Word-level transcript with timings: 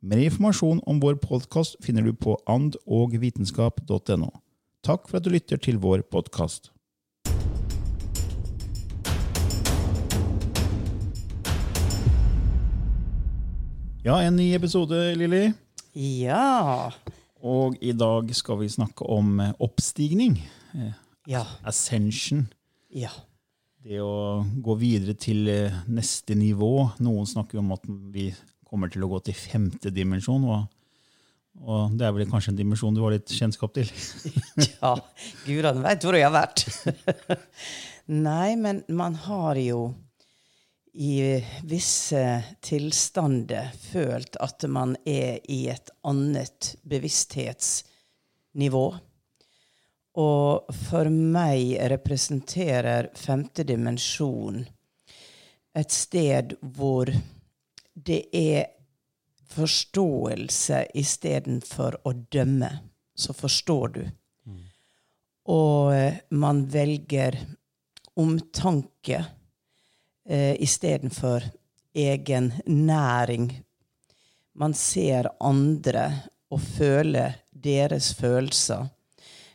Mer 0.00 0.18
informasjon 0.18 0.80
om 0.86 1.00
vår 1.00 1.14
podkast 1.22 1.76
finner 1.84 2.02
du 2.04 2.12
på 2.12 2.36
andogvitenskap.no. 2.52 4.28
Takk 4.84 5.08
for 5.08 5.18
at 5.18 5.24
du 5.26 5.30
lytter 5.32 5.56
til 5.62 5.78
vår 5.82 6.04
podkast. 6.12 6.70
Ja, 14.06 14.20
en 14.22 14.36
ny 14.38 14.52
episode, 14.54 14.98
Lilly. 15.18 15.48
Ja. 15.98 16.92
Og 17.42 17.74
i 17.82 17.90
dag 17.96 18.30
skal 18.36 18.60
vi 18.60 18.68
snakke 18.70 19.06
om 19.10 19.40
eh, 19.42 19.54
oppstigning. 19.62 20.38
Eh, 20.74 20.92
Ja. 21.26 21.42
Ascension. 21.66 22.44
Ja. 22.94 23.10
Det 23.82 23.98
å 23.98 24.44
gå 24.62 24.76
videre 24.78 25.16
til 25.18 25.48
eh, 25.50 25.74
neste 25.90 26.36
nivå. 26.38 26.86
Noen 27.02 27.26
snakker 27.26 27.58
om 27.58 27.72
at 27.74 27.82
vi 28.14 28.28
kommer 28.66 28.90
til 28.92 29.04
å 29.06 29.10
gå 29.10 29.20
til 29.26 29.36
femte 29.38 29.92
dimensjon. 29.94 30.44
Og, 30.50 30.66
og 31.64 31.96
det 31.98 32.08
er 32.08 32.16
vel 32.16 32.30
kanskje 32.30 32.54
en 32.54 32.60
dimensjon 32.60 32.96
du 32.96 33.02
har 33.04 33.14
litt 33.16 33.32
kjennskap 33.32 33.76
til? 33.76 33.90
ja. 34.68 34.96
Gudene 35.46 35.84
veit 35.86 36.06
hvor 36.06 36.18
jeg 36.18 36.26
har 36.28 36.34
vært. 36.34 36.66
Nei, 38.28 38.56
men 38.60 38.84
man 38.94 39.16
har 39.26 39.58
jo 39.58 39.80
i 40.96 41.42
visse 41.68 42.42
tilstander 42.64 43.68
følt 43.76 44.38
at 44.40 44.64
man 44.72 44.94
er 45.04 45.42
i 45.52 45.66
et 45.68 45.90
annet 46.08 46.70
bevissthetsnivå. 46.88 48.86
Og 50.16 50.76
for 50.88 51.10
meg 51.12 51.74
representerer 51.92 53.10
femte 53.18 53.66
dimensjon 53.68 54.62
et 55.76 55.92
sted 55.92 56.54
hvor 56.78 57.10
det 57.96 58.26
er 58.36 58.66
forståelse 59.56 60.82
istedenfor 60.94 62.00
å 62.04 62.12
dømme. 62.12 62.70
Så 63.16 63.32
forstår 63.32 63.88
du. 63.94 64.02
Og 65.46 65.94
eh, 65.94 66.18
man 66.30 66.64
velger 66.68 67.38
omtanke 68.18 69.22
eh, 70.28 70.54
istedenfor 70.60 71.46
egen 71.96 72.52
næring. 72.66 73.48
Man 74.52 74.74
ser 74.74 75.30
andre 75.40 76.10
og 76.50 76.60
føler 76.60 77.40
deres 77.50 78.12
følelser, 78.14 78.88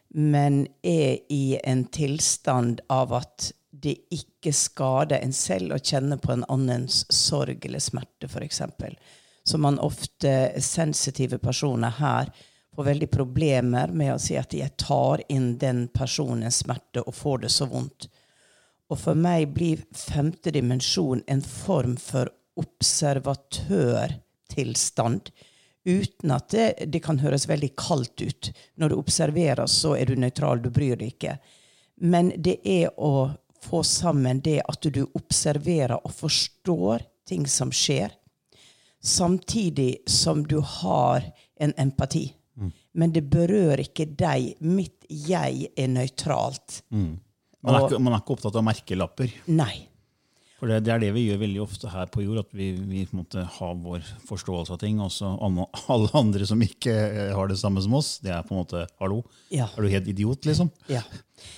men 0.10 0.66
er 0.84 1.22
i 1.30 1.58
en 1.64 1.86
tilstand 1.94 2.82
av 2.90 3.14
at 3.22 3.52
det 3.84 3.96
ikke 4.14 4.54
skader 4.54 5.22
en 5.22 5.34
selv 5.34 5.76
å 5.76 5.82
kjenne 5.82 6.18
på 6.22 6.34
en 6.34 6.46
annens 6.52 7.04
sorg 7.14 7.66
eller 7.66 7.82
smerte, 7.82 8.30
f.eks. 8.30 8.62
Så 9.44 9.58
man 9.58 9.80
ofte, 9.82 10.54
sensitive 10.62 11.40
personer 11.42 11.94
her, 11.98 12.30
får 12.76 12.84
veldig 12.84 13.12
problemer 13.12 13.88
med 13.88 14.14
å 14.14 14.20
si 14.22 14.38
at 14.40 14.54
jeg 14.56 14.70
tar 14.80 15.22
inn 15.30 15.58
den 15.60 15.88
personens 15.94 16.58
smerte 16.64 17.02
og 17.04 17.16
får 17.16 17.38
det 17.46 17.50
så 17.52 17.66
vondt. 17.72 18.08
Og 18.92 19.00
for 19.00 19.16
meg 19.16 19.54
blir 19.56 19.78
femte 19.96 20.52
dimensjon 20.52 21.24
en 21.28 21.42
form 21.42 21.98
for 22.00 22.30
observatørtilstand. 22.60 25.32
Uten 25.88 26.32
at 26.36 26.50
det, 26.54 26.76
det 26.94 27.00
kan 27.04 27.20
høres 27.24 27.50
veldig 27.50 27.76
kaldt 27.80 28.22
ut. 28.22 28.52
Når 28.76 28.90
du 28.90 28.96
observerer, 29.00 29.68
så 29.68 29.96
er 29.98 30.06
du 30.06 30.16
nøytral, 30.20 30.62
du 30.62 30.70
bryr 30.70 30.96
deg 31.00 31.08
ikke. 31.16 31.38
Men 32.02 32.32
det 32.38 32.60
er 32.68 32.90
å 33.00 33.32
få 33.62 33.84
sammen 33.86 34.42
det 34.44 34.60
at 34.66 34.88
du 34.94 35.04
observerer 35.18 35.98
og 36.00 36.14
forstår 36.16 37.06
ting 37.28 37.46
som 37.48 37.72
skjer, 37.72 38.12
samtidig 39.02 40.04
som 40.10 40.44
du 40.48 40.60
har 40.82 41.26
en 41.62 41.74
empati. 41.78 42.32
Men 42.94 43.14
det 43.16 43.24
berører 43.32 43.86
ikke 43.86 44.06
deg. 44.20 44.58
Mitt 44.60 45.06
jeg 45.08 45.70
er 45.78 45.88
nøytralt. 45.90 46.82
Man 46.92 47.78
er, 47.78 47.86
ikke, 47.86 48.02
man 48.02 48.14
er 48.14 48.22
ikke 48.22 48.36
opptatt 48.36 48.58
av 48.60 48.66
merkelapper. 48.66 49.32
Nei. 49.54 49.88
For 50.62 50.70
det, 50.70 50.84
det 50.86 50.92
er 50.94 51.00
det 51.02 51.08
vi 51.16 51.24
gjør 51.26 51.40
veldig 51.42 51.62
ofte 51.64 51.90
her 51.90 52.10
på 52.14 52.22
jord, 52.22 52.44
at 52.44 52.52
vi, 52.54 52.68
vi 52.78 53.00
måte 53.18 53.42
har 53.56 53.72
vår 53.82 54.04
forståelse 54.30 54.76
av 54.76 54.78
ting. 54.84 55.00
Og 55.02 55.10
så 55.10 55.32
alle, 55.42 56.06
andre 56.20 56.46
som 56.46 56.62
ikke 56.62 56.94
eh, 56.94 57.32
har 57.34 57.50
det 57.50 57.58
samme 57.58 57.82
som 57.82 57.96
oss, 57.98 58.12
det 58.22 58.30
er 58.36 58.46
på 58.46 58.54
en 58.54 58.62
måte 58.62 58.84
hallo. 59.02 59.24
Ja. 59.50 59.72
Er 59.74 59.82
du 59.82 59.90
helt 59.90 60.12
idiot, 60.14 60.46
liksom? 60.46 60.70
Ja. 60.86 61.02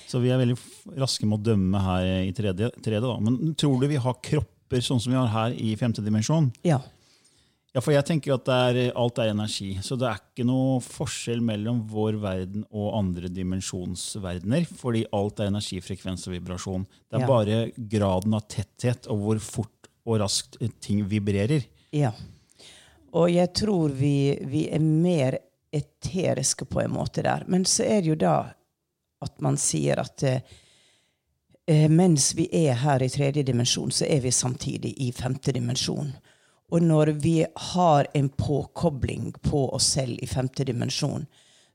Så 0.08 0.22
vi 0.24 0.32
er 0.32 0.40
veldig 0.40 0.56
raske 0.96 1.28
med 1.28 1.42
å 1.42 1.50
dømme 1.50 1.84
her 1.84 2.08
i 2.22 2.32
tredje. 2.32 2.72
tredje. 2.80 3.18
Men 3.28 3.52
tror 3.60 3.76
du 3.82 3.90
vi 3.92 4.00
har 4.00 4.16
kropper 4.24 4.88
sånn 4.88 5.04
som 5.04 5.12
vi 5.12 5.20
har 5.20 5.28
her 5.34 5.52
i 5.52 5.74
femte 5.76 6.00
dimensjon? 6.00 6.48
Ja. 6.64 6.80
Ja, 7.74 7.82
for 7.82 7.90
jeg 7.90 8.06
tenker 8.06 8.30
jo 8.30 8.36
at 8.38 8.48
er, 8.54 8.76
alt 8.94 9.18
er 9.18 9.32
energi. 9.32 9.72
Så 9.82 9.96
det 9.98 10.06
er 10.06 10.20
ikke 10.20 10.44
noe 10.46 10.76
forskjell 10.84 11.40
mellom 11.42 11.80
vår 11.90 12.20
verden 12.22 12.62
og 12.70 12.92
andre 13.00 13.26
dimensjonsverdener. 13.34 14.68
Fordi 14.78 15.02
alt 15.10 15.42
er 15.42 15.50
energi, 15.50 15.80
frekvens 15.82 16.28
og 16.28 16.36
vibrasjon. 16.36 16.84
Det 17.10 17.18
er 17.18 17.24
Ja. 17.24 17.26
bare 17.26 17.72
graden 17.76 18.34
av 18.38 18.46
tetthet 18.46 19.08
og 19.10 19.18
hvor 19.24 19.40
fort 19.42 19.88
og 20.06 20.20
raskt 20.20 20.58
ting 20.80 21.02
vibrerer. 21.08 21.64
Ja. 21.90 22.12
Og 23.12 23.30
jeg 23.32 23.52
tror 23.54 23.90
vi, 23.90 24.38
vi 24.42 24.68
er 24.70 24.78
mer 24.78 25.38
eteriske 25.74 26.66
på 26.70 26.80
en 26.84 26.92
måte 26.94 27.22
der. 27.22 27.42
Men 27.48 27.64
så 27.64 27.82
er 27.82 28.02
det 28.02 28.12
jo 28.12 28.14
da 28.14 28.36
at 29.24 29.40
man 29.42 29.56
sier 29.56 29.98
at 29.98 30.22
eh, 30.22 30.40
eh, 31.66 31.88
mens 31.88 32.34
vi 32.36 32.46
er 32.52 32.74
her 32.74 33.02
i 33.02 33.08
tredje 33.08 33.42
dimensjon, 33.42 33.90
så 33.90 34.06
er 34.06 34.20
vi 34.20 34.30
samtidig 34.30 34.94
i 35.00 35.10
femte 35.12 35.52
dimensjon. 35.52 36.12
Og 36.72 36.82
når 36.82 37.12
vi 37.20 37.38
har 37.70 38.06
en 38.14 38.28
påkobling 38.28 39.32
på 39.44 39.66
oss 39.74 39.92
selv 39.96 40.18
i 40.22 40.26
femte 40.26 40.64
dimensjon, 40.64 41.26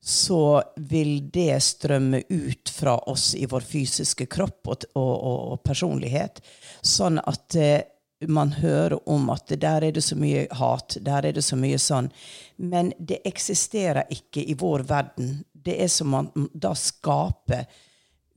så 0.02 0.64
vil 0.76 1.30
det 1.32 1.60
strømme 1.64 2.24
ut 2.30 2.70
fra 2.70 2.98
oss 3.12 3.34
i 3.36 3.46
vår 3.46 3.66
fysiske 3.68 4.26
kropp 4.32 4.68
og, 4.72 4.86
og, 4.96 5.16
og, 5.16 5.40
og 5.54 5.64
personlighet, 5.64 6.40
sånn 6.82 7.20
at 7.20 7.56
eh, 7.60 7.82
man 8.28 8.52
hører 8.52 8.98
om 9.10 9.30
at 9.32 9.52
der 9.60 9.84
er 9.84 9.92
det 9.96 10.04
så 10.04 10.16
mye 10.20 10.48
hat, 10.56 10.98
der 11.02 11.28
er 11.30 11.36
det 11.36 11.44
så 11.44 11.56
mye 11.60 11.80
sånn. 11.80 12.10
Men 12.58 12.92
det 13.00 13.22
eksisterer 13.28 14.10
ikke 14.12 14.44
i 14.44 14.56
vår 14.60 14.84
verden. 14.90 15.38
Det 15.54 15.78
er 15.84 15.92
som 15.92 16.12
man 16.16 16.32
da 16.54 16.74
skaper 16.76 17.68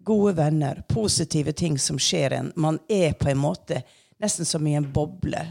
gode 0.02 0.36
venner, 0.38 0.82
positive 0.88 1.52
ting 1.52 1.78
som 1.78 1.98
skjer 1.98 2.38
en. 2.38 2.52
Man 2.56 2.78
er 2.88 3.14
på 3.18 3.30
en 3.30 3.42
måte 3.42 3.82
nesten 4.22 4.46
som 4.46 4.66
i 4.66 4.76
en 4.78 4.86
boble, 4.92 5.42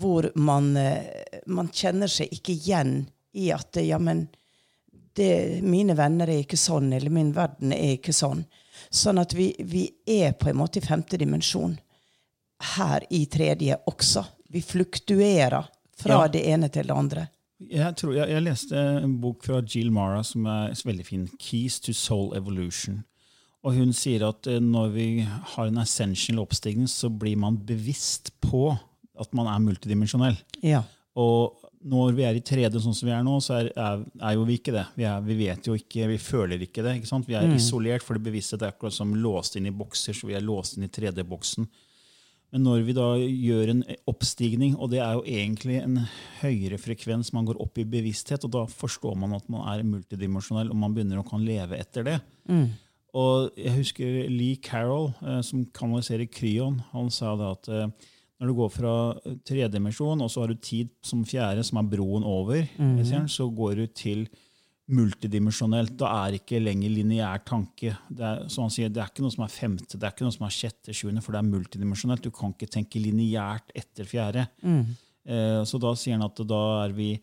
hvor 0.00 0.30
man, 0.34 0.76
eh, 0.76 1.40
man 1.46 1.68
kjenner 1.72 2.10
seg 2.10 2.32
ikke 2.34 2.52
igjen 2.52 3.04
i 3.34 3.50
at 3.54 3.76
ja, 3.82 3.98
men 3.98 4.26
det, 5.14 5.62
mine 5.62 5.94
venner 5.94 6.30
er 6.30 6.42
ikke 6.42 6.58
sånn, 6.58 6.92
eller 6.92 7.10
min 7.10 7.32
verden 7.34 7.72
er 7.74 7.96
ikke 7.98 8.14
sånn. 8.14 8.44
Sånn 8.90 9.20
at 9.22 9.34
vi, 9.34 9.52
vi 9.58 9.86
er 10.10 10.32
på 10.38 10.50
en 10.50 10.58
måte 10.58 10.80
i 10.80 10.84
femte 10.84 11.18
dimensjon 11.20 11.76
her 12.76 13.04
i 13.14 13.24
tredje 13.30 13.76
også. 13.90 14.24
Vi 14.50 14.62
fluktuerer 14.62 15.68
fra 15.98 16.24
Ja. 16.24 16.28
det 16.28 16.42
ene 16.50 16.68
til 16.68 16.86
det 16.86 16.94
andre. 16.96 17.28
Jeg, 17.60 17.94
tror, 17.96 18.14
jeg, 18.16 18.28
jeg 18.30 18.42
leste 18.42 18.76
en 18.76 19.18
bok 19.22 19.44
fra 19.46 19.60
Jill 19.62 19.90
Mara 19.94 20.22
som 20.26 20.46
er 20.50 20.74
veldig 20.84 21.06
fin. 21.06 21.28
'Keys 21.38 21.80
to 21.80 21.92
Soul 21.92 22.34
Evolution'. 22.36 23.04
Og 23.64 23.74
hun 23.78 23.92
sier 23.96 24.26
at 24.28 24.46
eh, 24.46 24.60
når 24.60 24.88
vi 24.92 25.06
har 25.24 25.66
en 25.70 25.78
essential 25.78 26.38
oppstigning, 26.42 26.88
så 26.90 27.08
blir 27.08 27.36
man 27.36 27.56
bevisst 27.56 28.32
på 28.40 28.74
at 29.20 29.36
man 29.36 29.50
er 29.50 29.62
multidimensjonell. 29.62 30.36
Ja. 30.64 30.82
Og 31.20 31.60
når 31.84 32.14
vi 32.16 32.24
er 32.24 32.36
i 32.38 32.42
3D 32.42 32.80
sånn 32.80 32.96
som 32.96 33.08
vi 33.08 33.14
er 33.14 33.24
nå, 33.26 33.36
så 33.44 33.58
er, 33.58 33.70
er, 33.76 34.04
er 34.24 34.36
jo 34.38 34.46
vi 34.48 34.56
ikke 34.58 34.72
det. 34.74 34.86
Vi, 34.96 35.04
er, 35.08 35.24
vi 35.24 35.36
vet 35.42 35.66
jo 35.68 35.76
ikke, 35.76 36.08
vi 36.10 36.20
føler 36.22 36.62
ikke 36.64 36.84
det. 36.84 36.96
ikke 36.98 37.10
sant? 37.10 37.28
Vi 37.28 37.36
er 37.36 37.50
isolert, 37.52 38.04
for 38.04 38.16
det 38.16 38.24
bevisste 38.24 38.58
det 38.60 38.70
er 38.70 38.76
akkurat 38.76 38.96
som 38.96 39.12
låst 39.14 39.58
inn 39.60 39.68
i 39.68 39.74
bokser, 39.74 40.16
så 40.16 40.30
vi 40.30 40.38
er 40.38 40.44
låst 40.44 40.78
inn 40.78 40.86
i 40.88 40.92
3D-boksen. 40.92 41.68
Men 42.54 42.62
når 42.62 42.84
vi 42.86 42.94
da 42.96 43.08
gjør 43.18 43.72
en 43.72 43.82
oppstigning, 44.08 44.76
og 44.78 44.92
det 44.92 45.00
er 45.02 45.18
jo 45.18 45.24
egentlig 45.26 45.80
en 45.82 45.98
høyere 46.38 46.78
frekvens, 46.78 47.32
man 47.34 47.48
går 47.48 47.58
opp 47.60 47.80
i 47.82 47.86
bevissthet, 47.96 48.46
og 48.46 48.54
da 48.54 48.64
forstår 48.70 49.18
man 49.18 49.34
at 49.36 49.48
man 49.52 49.66
er 49.72 49.84
multidimensjonell, 49.88 50.70
og 50.70 50.78
man 50.78 50.94
begynner 50.94 51.20
å 51.20 51.26
kan 51.26 51.44
leve 51.44 51.80
etter 51.82 52.06
det. 52.06 52.16
Og 53.14 53.58
jeg 53.58 53.76
husker 53.76 54.20
Lee 54.30 54.58
Carroll, 54.62 55.12
eh, 55.22 55.40
som 55.46 55.66
kanaliserer 55.74 56.30
Kryon, 56.30 56.80
han 56.94 57.12
sa 57.14 57.34
det 57.38 57.50
at 57.58 57.68
eh, 57.70 58.08
når 58.40 58.50
du 58.50 58.56
går 58.58 58.72
fra 58.74 58.94
tredimensjon, 59.46 60.24
og 60.24 60.30
så 60.32 60.42
har 60.42 60.50
du 60.50 60.58
tid 60.62 60.90
som 61.04 61.22
fjerde, 61.28 61.62
som 61.66 61.78
er 61.80 61.92
broen 61.92 62.26
over, 62.26 62.64
mm. 62.76 62.96
han, 63.12 63.30
så 63.30 63.46
går 63.50 63.78
du 63.78 63.86
til 63.94 64.26
multidimensjonelt. 64.94 65.94
Da 65.96 66.10
er 66.26 66.36
ikke 66.40 66.60
lenger 66.60 66.92
lineær 66.92 67.44
tanke. 67.46 67.94
Det 68.10 68.26
er, 68.26 68.42
som 68.52 68.66
han 68.66 68.74
sier, 68.74 68.90
det 68.92 69.00
er 69.00 69.12
ikke 69.12 69.24
noe 69.24 69.32
som 69.32 69.46
er 69.46 69.54
femte, 69.54 69.96
det 69.96 70.04
er 70.04 70.12
ikke 70.12 70.26
noe 70.26 70.34
som 70.34 70.44
er 70.48 70.58
sjette, 70.58 70.96
sjuende, 70.96 71.22
for 71.24 71.36
det 71.36 71.40
er 71.40 71.52
multidimensjonelt. 71.52 72.26
Du 72.26 72.34
kan 72.34 72.52
ikke 72.52 72.68
tenke 72.74 73.00
lineært 73.00 73.72
etter 73.76 74.08
fjerde. 74.08 74.48
Eh, 75.24 75.62
så 75.64 75.80
da 75.80 75.94
sier 75.96 76.18
han 76.18 76.26
at 76.26 76.44
da 76.44 76.62
er 76.84 76.94
vi 76.96 77.14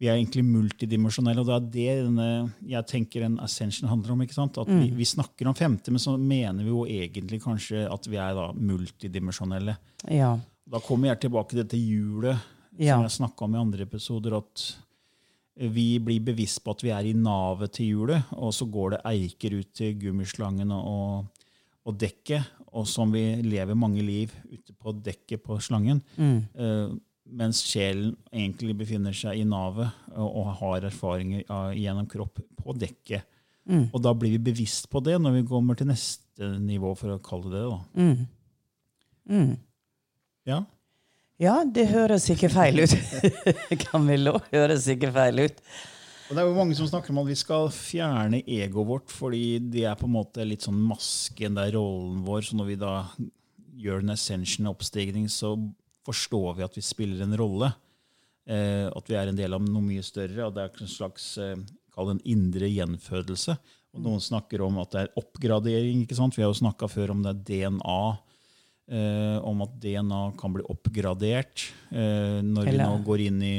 vi 0.00 0.08
er 0.08 0.16
egentlig 0.16 0.46
multidimensjonelle, 0.48 1.42
og 1.42 1.48
det 1.48 1.56
er 1.58 1.64
det 1.74 2.04
denne, 2.06 2.28
jeg 2.72 2.88
tenker 2.88 3.26
en 3.26 3.34
ascension 3.44 3.90
handler 3.90 4.14
om. 4.14 4.22
ikke 4.24 4.32
sant? 4.38 4.56
At 4.62 4.70
vi, 4.72 4.86
vi 4.96 5.04
snakker 5.04 5.50
om 5.50 5.56
femte, 5.58 5.92
men 5.92 6.00
så 6.00 6.14
mener 6.16 6.64
vi 6.64 6.72
jo 6.72 6.86
egentlig 6.88 7.42
kanskje 7.44 7.82
at 7.84 8.08
vi 8.08 8.16
er 8.16 8.32
da 8.38 8.46
multidimensjonelle. 8.56 9.74
Ja. 10.08 10.30
Da 10.70 10.78
kommer 10.84 11.10
jeg 11.10 11.24
tilbake 11.24 11.50
til 11.54 11.62
dette 11.64 11.78
hjulet 11.80 12.38
Ja. 12.78 12.94
som 12.96 13.02
jeg 13.02 13.16
snakka 13.18 13.44
om 13.44 13.54
i 13.56 13.58
andre 13.58 13.82
episoder. 13.82 14.36
At 14.38 14.76
vi 15.56 15.98
blir 15.98 16.22
bevisst 16.24 16.62
på 16.64 16.70
at 16.70 16.82
vi 16.84 16.90
er 16.94 17.04
i 17.10 17.12
navet 17.12 17.72
til 17.76 17.86
hjulet, 17.90 18.24
og 18.32 18.52
så 18.54 18.64
går 18.70 18.90
det 18.94 19.00
eiker 19.10 19.58
ut 19.58 19.72
til 19.74 19.94
gummislangen 19.98 20.70
og, 20.72 21.26
og 21.84 21.98
dekket. 21.98 22.46
Og 22.72 22.86
som 22.86 23.10
vi 23.12 23.42
lever 23.42 23.74
mange 23.74 24.00
liv 24.06 24.30
ute 24.46 24.72
på 24.78 24.94
dekket 25.02 25.42
på 25.42 25.58
slangen. 25.60 26.00
Eh, 26.54 26.92
mens 27.30 27.60
sjelen 27.66 28.14
egentlig 28.32 28.76
befinner 28.78 29.12
seg 29.14 29.38
i 29.38 29.44
navet 29.46 29.90
og, 30.14 30.28
og 30.40 30.46
har 30.62 30.86
erfaringer 30.88 31.44
av, 31.50 31.74
gjennom 31.74 32.06
kropp 32.10 32.40
på 32.58 32.74
dekket. 32.78 33.26
Og 33.92 34.00
da 34.02 34.14
blir 34.14 34.32
vi 34.38 34.40
bevisst 34.50 34.88
på 34.90 35.02
det 35.04 35.18
når 35.20 35.36
vi 35.40 35.42
kommer 35.50 35.76
til 35.78 35.86
neste 35.90 36.48
nivå, 36.58 36.94
for 36.98 37.12
å 37.14 37.20
kalle 37.22 37.50
det 37.52 37.60
det. 37.60 37.66
da. 37.70 38.06
Ja. 40.48 40.62
ja, 41.40 41.56
det 41.64 41.88
høres 41.90 42.28
ikke 42.32 42.48
feil 42.52 42.84
ut. 42.84 42.94
Camillo, 43.84 44.38
høres 44.52 44.88
ikke 44.90 45.12
feil 45.14 45.44
ut. 45.46 45.60
Og 46.30 46.36
det 46.36 46.42
er 46.44 46.46
jo 46.46 46.54
mange 46.56 46.76
som 46.78 46.86
snakker 46.86 47.10
om 47.10 47.24
at 47.24 47.28
vi 47.32 47.36
skal 47.38 47.68
fjerne 47.74 48.38
egoet 48.46 48.86
vårt, 48.86 49.10
fordi 49.10 49.58
det 49.72 49.84
er 49.90 49.98
på 49.98 50.06
en 50.06 50.14
måte 50.14 50.46
litt 50.46 50.62
sånn 50.62 50.78
masken, 50.78 51.56
det 51.58 51.64
er 51.66 51.74
rollen 51.74 52.20
vår. 52.22 52.44
Så 52.46 52.58
når 52.58 52.68
vi 52.68 52.76
da 52.78 52.94
gjør 53.80 54.04
en 54.04 54.14
ascension-oppstigning, 54.14 55.26
så 55.32 55.56
forstår 56.06 56.60
vi 56.60 56.66
at 56.68 56.78
vi 56.78 56.84
spiller 56.86 57.24
en 57.26 57.36
rolle. 57.38 57.72
Eh, 58.46 58.86
at 58.86 59.10
vi 59.10 59.18
er 59.18 59.30
en 59.30 59.38
del 59.38 59.58
av 59.58 59.66
noe 59.66 59.82
mye 59.84 60.04
større. 60.06 60.46
og 60.46 60.54
Det 60.54 60.64
er 60.64 60.86
en 60.86 60.94
slags 60.94 61.26
eh, 61.42 61.58
kall 61.94 62.14
en 62.14 62.22
indre 62.22 62.70
gjenfødelse. 62.70 63.58
Og 63.90 64.04
Noen 64.06 64.22
snakker 64.22 64.62
om 64.62 64.78
at 64.82 64.94
det 64.94 65.02
er 65.02 65.14
oppgradering. 65.18 66.04
ikke 66.04 66.18
sant? 66.18 66.38
Vi 66.38 66.44
har 66.46 66.52
jo 66.52 66.62
snakka 66.62 66.88
før 66.90 67.16
om 67.16 67.24
det 67.26 67.34
er 67.34 67.42
DNA. 67.50 68.02
Eh, 68.90 69.38
om 69.46 69.60
at 69.62 69.76
DNA 69.78 70.20
kan 70.40 70.50
bli 70.56 70.64
oppgradert 70.66 71.68
eh, 71.94 72.40
når 72.42 72.66
vi 72.66 72.78
nå 72.80 72.94
går 73.06 73.22
inn 73.28 73.42
i 73.46 73.56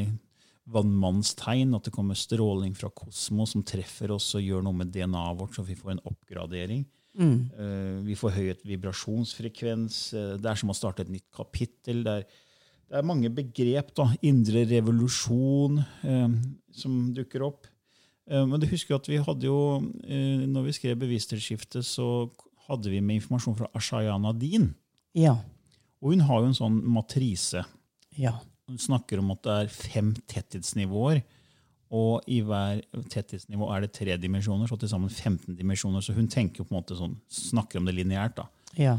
vannmannens 0.72 1.32
tegn, 1.40 1.72
at 1.78 1.88
det 1.88 1.94
kommer 1.96 2.20
stråling 2.20 2.74
fra 2.76 2.90
kosmos 2.92 3.54
som 3.56 3.64
treffer 3.64 4.12
oss 4.12 4.28
og 4.36 4.44
gjør 4.44 4.66
noe 4.66 4.76
med 4.82 4.92
DNA-et 4.92 5.40
vårt, 5.40 5.56
så 5.56 5.64
vi 5.68 5.78
får 5.80 5.96
en 5.96 6.04
oppgradering. 6.12 6.84
Eh, 7.56 7.98
vi 8.08 8.16
får 8.20 8.36
høyet 8.38 8.64
vibrasjonsfrekvens. 8.68 10.14
eh, 10.14 10.38
det 10.40 10.52
er 10.52 10.60
som 10.60 10.72
å 10.72 10.78
starte 10.78 11.04
et 11.06 11.12
nytt 11.12 11.28
kapittel. 11.34 12.04
Det 12.04 12.18
er, 12.20 12.28
det 12.92 13.00
er 13.00 13.08
mange 13.08 13.32
begrep. 13.32 13.96
da, 13.96 14.10
Indre 14.28 14.66
revolusjon 14.68 15.80
eh, 15.80 16.28
som 16.72 17.02
dukker 17.16 17.48
opp. 17.48 17.68
Eh, 18.30 18.46
men 18.46 18.60
du 18.60 18.68
husker 18.68 18.96
at 18.96 19.08
vi 19.08 19.20
hadde 19.20 19.48
jo, 19.48 19.80
eh, 20.04 20.46
når 20.48 20.70
vi 20.70 20.78
skrev 20.78 21.00
Bevissthetsskiftet, 21.04 21.88
så 21.88 22.30
hadde 22.68 22.92
vi 22.92 23.02
med 23.02 23.20
informasjon 23.20 23.58
fra 23.60 23.72
Ashayana 23.76 24.32
Din. 24.38 24.74
Ja. 25.18 25.36
Og 26.02 26.16
hun 26.16 26.24
har 26.26 26.42
jo 26.42 26.50
en 26.50 26.58
sånn 26.58 26.80
matrise. 26.94 27.64
Ja. 28.18 28.38
Hun 28.70 28.80
snakker 28.82 29.22
om 29.22 29.34
at 29.36 29.44
det 29.46 29.58
er 29.58 29.72
fem 29.76 30.14
tetthetsnivåer. 30.32 31.22
Og 31.92 32.28
i 32.32 32.40
hver 32.48 32.80
tetthetsnivå 33.12 33.68
er 33.76 33.84
det 33.84 33.92
tre 33.98 34.16
dimensjoner, 34.20 34.70
så 34.70 34.78
til 34.80 34.92
sammen 34.92 35.12
15 35.12 35.58
dimensjoner. 35.60 36.04
Så 36.04 36.16
hun 36.16 36.30
tenker 36.32 36.64
på 36.64 36.72
en 36.72 36.80
måte 36.80 36.96
sånn, 36.96 37.18
snakker 37.28 37.82
om 37.82 37.90
det 37.90 37.98
lineært. 37.98 38.40
Ja. 38.80 38.98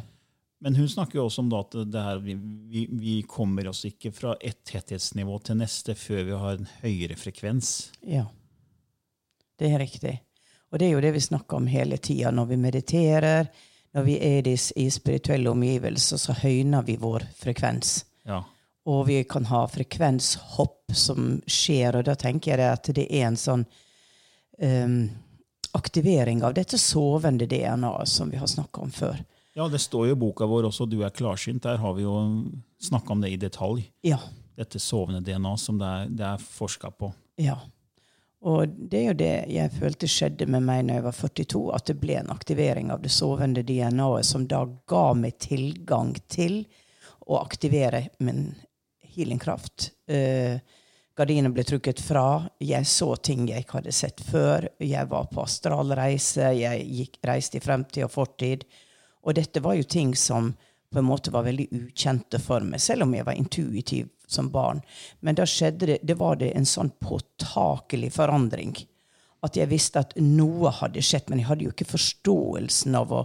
Men 0.62 0.76
hun 0.78 0.90
snakker 0.90 1.18
jo 1.18 1.24
også 1.26 1.42
om 1.42 1.48
at 1.58 1.74
det 1.90 2.02
her, 2.04 2.20
vi, 2.22 2.36
vi, 2.70 2.84
vi 2.86 3.14
kommer 3.26 3.66
oss 3.72 3.82
ikke 3.88 4.12
fra 4.14 4.36
ett 4.38 4.60
tetthetsnivå 4.68 5.40
til 5.42 5.58
neste 5.58 5.96
før 5.98 6.22
vi 6.28 6.36
har 6.44 6.60
en 6.60 6.68
høyere 6.84 7.16
frekvens. 7.18 7.72
Ja. 8.06 8.28
Det 9.58 9.72
er 9.72 9.82
riktig. 9.82 10.14
Og 10.70 10.78
det 10.78 10.86
er 10.86 10.94
jo 10.94 11.02
det 11.02 11.16
vi 11.16 11.24
snakker 11.24 11.58
om 11.58 11.66
hele 11.72 11.98
tida. 11.98 12.30
Når 12.30 12.52
vi 12.52 12.60
mediterer, 12.60 13.50
når 13.92 14.06
vi 14.06 14.16
er 14.24 14.48
i, 14.48 14.56
i 14.76 14.86
spirituelle 14.90 15.50
omgivelser, 15.50 16.20
så 16.20 16.36
høyner 16.42 16.84
vi 16.86 16.96
vår 17.00 17.26
frekvens. 17.36 18.02
Ja. 18.28 18.42
Og 18.88 19.06
vi 19.06 19.20
kan 19.28 19.46
ha 19.50 19.66
frekvenshopp 19.70 20.94
som 20.96 21.36
skjer, 21.46 21.98
og 22.00 22.06
da 22.08 22.16
tenker 22.18 22.58
jeg 22.58 22.78
at 22.78 22.90
det 22.96 23.04
er 23.06 23.28
en 23.28 23.38
sånn 23.38 23.66
um, 24.58 24.96
aktivering 25.78 26.42
av 26.44 26.56
dette 26.56 26.80
sovende 26.80 27.46
DNA-et 27.48 28.10
som 28.10 28.32
vi 28.32 28.40
har 28.40 28.50
snakka 28.50 28.82
om 28.82 28.90
før. 28.92 29.22
ja, 29.54 29.68
det 29.68 29.78
står 29.84 30.08
jo 30.08 30.16
i 30.16 30.18
boka 30.18 30.46
vår 30.48 30.64
også 30.70 30.86
'Du 30.86 31.02
er 31.04 31.10
klarsynt'. 31.10 31.62
Der 31.62 31.76
har 31.76 31.92
vi 31.92 32.02
jo 32.02 32.44
snakka 32.80 33.12
om 33.12 33.20
det 33.20 33.30
i 33.30 33.36
detalj. 33.36 33.90
Ja. 34.02 34.18
Dette 34.56 34.78
sovende 34.78 35.20
DNA 35.20 35.56
som 35.56 35.78
det 35.78 35.86
er, 35.86 36.08
det 36.08 36.26
er 36.26 36.38
forska 36.38 36.90
på. 36.90 37.12
Ja. 37.36 37.58
Og 38.42 38.68
det 38.90 38.98
er 38.98 39.06
jo 39.06 39.18
det 39.20 39.34
jeg 39.54 39.74
følte 39.76 40.08
skjedde 40.10 40.48
med 40.50 40.64
meg 40.66 40.84
når 40.86 40.98
jeg 40.98 41.06
var 41.06 41.18
42, 41.18 41.62
at 41.76 41.86
det 41.86 41.98
ble 42.02 42.16
en 42.18 42.32
aktivering 42.34 42.90
av 42.90 43.02
det 43.04 43.12
sovende 43.14 43.62
DNA-et 43.66 44.26
som 44.26 44.48
da 44.50 44.64
ga 44.90 45.04
meg 45.14 45.38
tilgang 45.42 46.16
til 46.32 46.64
å 47.30 47.38
aktivere 47.38 48.08
min 48.18 48.48
healingkraft. 49.14 49.92
Uh, 50.10 50.58
Gardinene 51.14 51.52
ble 51.52 51.62
trukket 51.68 52.00
fra. 52.00 52.48
Jeg 52.58 52.88
så 52.88 53.12
ting 53.20 53.44
jeg 53.50 53.62
ikke 53.62 53.78
hadde 53.78 53.94
sett 53.94 54.22
før. 54.24 54.66
Jeg 54.80 55.10
var 55.10 55.28
på 55.30 55.44
astralreise. 55.44 56.54
Jeg 56.56 56.86
gikk, 56.88 57.18
reiste 57.28 57.60
i 57.60 57.62
fremtid 57.62 58.06
og 58.06 58.14
fortid. 58.14 58.64
Og 59.22 59.36
dette 59.36 59.60
var 59.62 59.76
jo 59.76 59.86
ting 59.86 60.16
som 60.18 60.50
på 60.92 61.00
en 61.00 61.06
måte 61.08 61.32
var 61.32 61.44
veldig 61.46 61.68
ukjente 61.72 62.40
for 62.42 62.64
meg, 62.66 62.80
selv 62.82 63.06
om 63.06 63.14
jeg 63.16 63.24
var 63.24 63.38
intuitiv 63.38 64.10
som 64.32 64.50
barn. 64.52 64.82
Men 65.20 65.38
da 65.38 65.46
skjedde 65.48 65.88
det, 65.90 65.98
det 66.02 66.16
var 66.20 66.40
det 66.40 66.52
en 66.56 66.68
sånn 66.68 66.92
påtakelig 67.02 68.12
forandring. 68.16 68.74
At 69.42 69.58
jeg 69.58 69.70
visste 69.72 70.02
at 70.02 70.14
noe 70.22 70.70
hadde 70.78 71.02
skjedd, 71.02 71.28
men 71.30 71.42
jeg 71.42 71.48
hadde 71.48 71.66
jo 71.66 71.74
ikke 71.74 71.90
forståelsen 71.90 72.96
av 72.98 73.12
å 73.12 73.24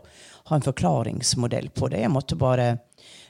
ha 0.50 0.58
en 0.58 0.66
forklaringsmodell 0.66 1.70
på 1.76 1.92
det. 1.94 2.02
Jeg 2.04 2.14
måtte 2.14 2.40
bare 2.40 2.70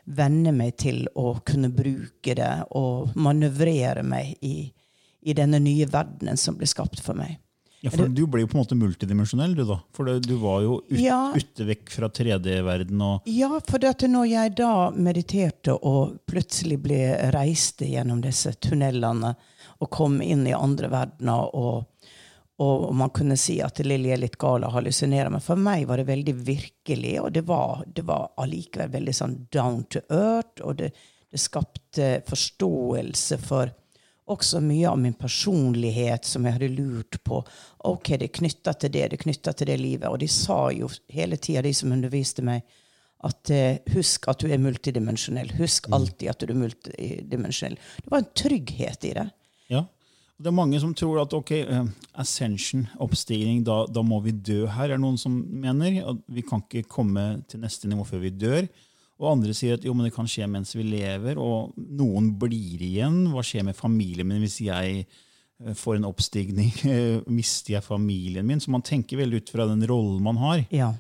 venne 0.08 0.54
meg 0.56 0.78
til 0.80 1.04
å 1.20 1.34
kunne 1.46 1.70
bruke 1.74 2.36
det 2.38 2.54
og 2.80 3.18
manøvrere 3.20 4.06
meg 4.08 4.38
i, 4.46 4.70
i 5.28 5.36
denne 5.36 5.60
nye 5.60 5.88
verdenen 5.92 6.40
som 6.40 6.56
ble 6.56 6.70
skapt 6.70 7.04
for 7.04 7.20
meg. 7.20 7.36
Ja, 7.88 7.98
for 7.98 8.12
Du 8.14 8.24
ble 8.28 8.44
jo 8.44 8.48
på 8.52 8.58
en 8.58 8.64
måte 8.64 8.78
multidimensjonell, 8.78 9.56
du 9.58 9.64
da. 9.68 9.80
For 9.96 10.20
du 10.20 10.36
var 10.42 10.62
jo 10.66 10.78
ut, 10.90 11.00
Ja. 11.00 11.34
ute 11.36 11.66
vekk 11.68 11.90
fra 11.94 12.10
3D-verden. 12.10 13.02
og 13.02 13.22
Ja, 13.26 13.60
for 13.68 13.80
når 13.80 14.30
jeg 14.30 14.56
da 14.56 14.92
mediterte 14.92 15.74
og 15.82 16.20
plutselig 16.28 16.80
ble 16.82 17.32
reiste 17.34 17.86
gjennom 17.90 18.22
disse 18.22 18.54
tunnelene 18.54 19.36
og 19.80 19.90
kom 19.90 20.22
inn 20.22 20.46
i 20.48 20.54
andre 20.54 20.90
verdener, 20.90 21.56
og, 21.56 21.86
og 22.60 22.94
man 22.96 23.10
kunne 23.14 23.38
si 23.38 23.60
at 23.62 23.78
Lilly 23.86 24.10
er 24.10 24.18
litt 24.18 24.38
gal 24.38 24.64
og 24.66 24.74
hallusinerer, 24.74 25.30
men 25.30 25.44
for 25.44 25.56
meg 25.56 25.86
var 25.88 25.98
det 26.02 26.08
veldig 26.08 26.34
virkelig, 26.48 27.20
og 27.22 27.34
det 27.34 27.46
var, 27.46 27.84
det 27.86 28.06
var 28.08 28.32
allikevel 28.38 28.90
veldig 28.90 29.14
sånn 29.14 29.36
down 29.54 29.84
to 29.94 30.02
earth, 30.10 30.64
og 30.64 30.78
det, 30.78 30.92
det 31.32 31.40
skapte 31.40 32.24
forståelse 32.28 33.38
for 33.44 33.70
også 34.28 34.60
mye 34.64 34.90
av 34.90 34.98
min 35.00 35.16
personlighet 35.18 36.28
som 36.28 36.46
jeg 36.46 36.58
hadde 36.58 36.74
lurt 36.76 37.20
på. 37.26 37.40
Ok, 37.90 38.14
det 38.16 38.30
er 38.30 38.36
knytta 38.40 38.74
til 38.76 38.94
det, 38.94 39.06
det 39.12 39.20
er 39.20 39.24
knytta 39.24 39.54
til 39.56 39.72
det 39.72 39.78
livet. 39.82 40.10
Og 40.10 40.20
de 40.22 40.30
sa 40.32 40.68
jo 40.76 40.90
hele 41.14 41.40
tida, 41.40 41.64
de 41.66 41.74
som 41.76 41.94
underviste 41.96 42.46
meg, 42.46 42.66
at 43.26 43.50
eh, 43.54 43.80
husk 43.96 44.28
at 44.30 44.44
du 44.44 44.52
er 44.52 44.62
multidimensjonell. 44.62 45.56
Husk 45.58 45.90
alltid 45.96 46.32
at 46.32 46.44
du 46.44 46.52
er 46.54 46.60
multidimensjonell. 46.60 47.78
Det 48.04 48.12
var 48.14 48.22
en 48.22 48.34
trygghet 48.44 49.08
i 49.10 49.14
det. 49.18 49.28
Ja. 49.74 49.86
Det 50.38 50.52
er 50.52 50.54
mange 50.54 50.78
som 50.78 50.92
tror 50.94 51.24
at 51.24 51.34
ok, 51.34 51.52
eh, 51.64 51.88
ascension, 52.22 52.86
oppstigning, 53.02 53.64
da, 53.66 53.86
da 53.90 54.04
må 54.06 54.20
vi 54.22 54.36
dø 54.36 54.68
her, 54.70 54.92
er 54.92 54.98
det 54.98 55.02
noen 55.02 55.18
som 55.18 55.34
mener. 55.34 56.04
At 56.14 56.22
vi 56.30 56.46
kan 56.46 56.62
ikke 56.62 56.86
komme 57.00 57.26
til 57.50 57.64
neste 57.64 57.90
nivå 57.90 58.06
før 58.06 58.22
vi 58.28 58.36
dør. 58.38 58.68
Og 59.18 59.32
andre 59.32 59.54
sier 59.58 59.78
at 59.78 59.86
jo, 59.86 59.96
men 59.98 60.08
det 60.08 60.14
kan 60.16 60.30
skje 60.30 60.46
mens 60.50 60.76
vi 60.78 60.86
lever, 60.86 61.40
og 61.42 61.74
noen 61.78 62.30
blir 62.38 62.84
igjen. 62.86 63.24
Hva 63.34 63.42
skjer 63.46 63.66
med 63.66 63.78
familien 63.78 64.30
min 64.30 64.44
hvis 64.44 64.60
jeg 64.68 65.00
eh, 65.04 65.74
får 65.78 65.98
en 65.98 66.10
oppstigning? 66.12 66.74
Mister 67.40 67.78
jeg 67.78 67.86
familien 67.86 68.46
min? 68.48 68.62
Så 68.62 68.74
man 68.74 68.86
tenker 68.86 69.22
veldig 69.24 69.42
ut 69.42 69.54
fra 69.56 69.66
den 69.70 69.82
rollen 69.90 70.22
man 70.28 70.38
har. 70.44 70.62
Ja. 70.70 70.92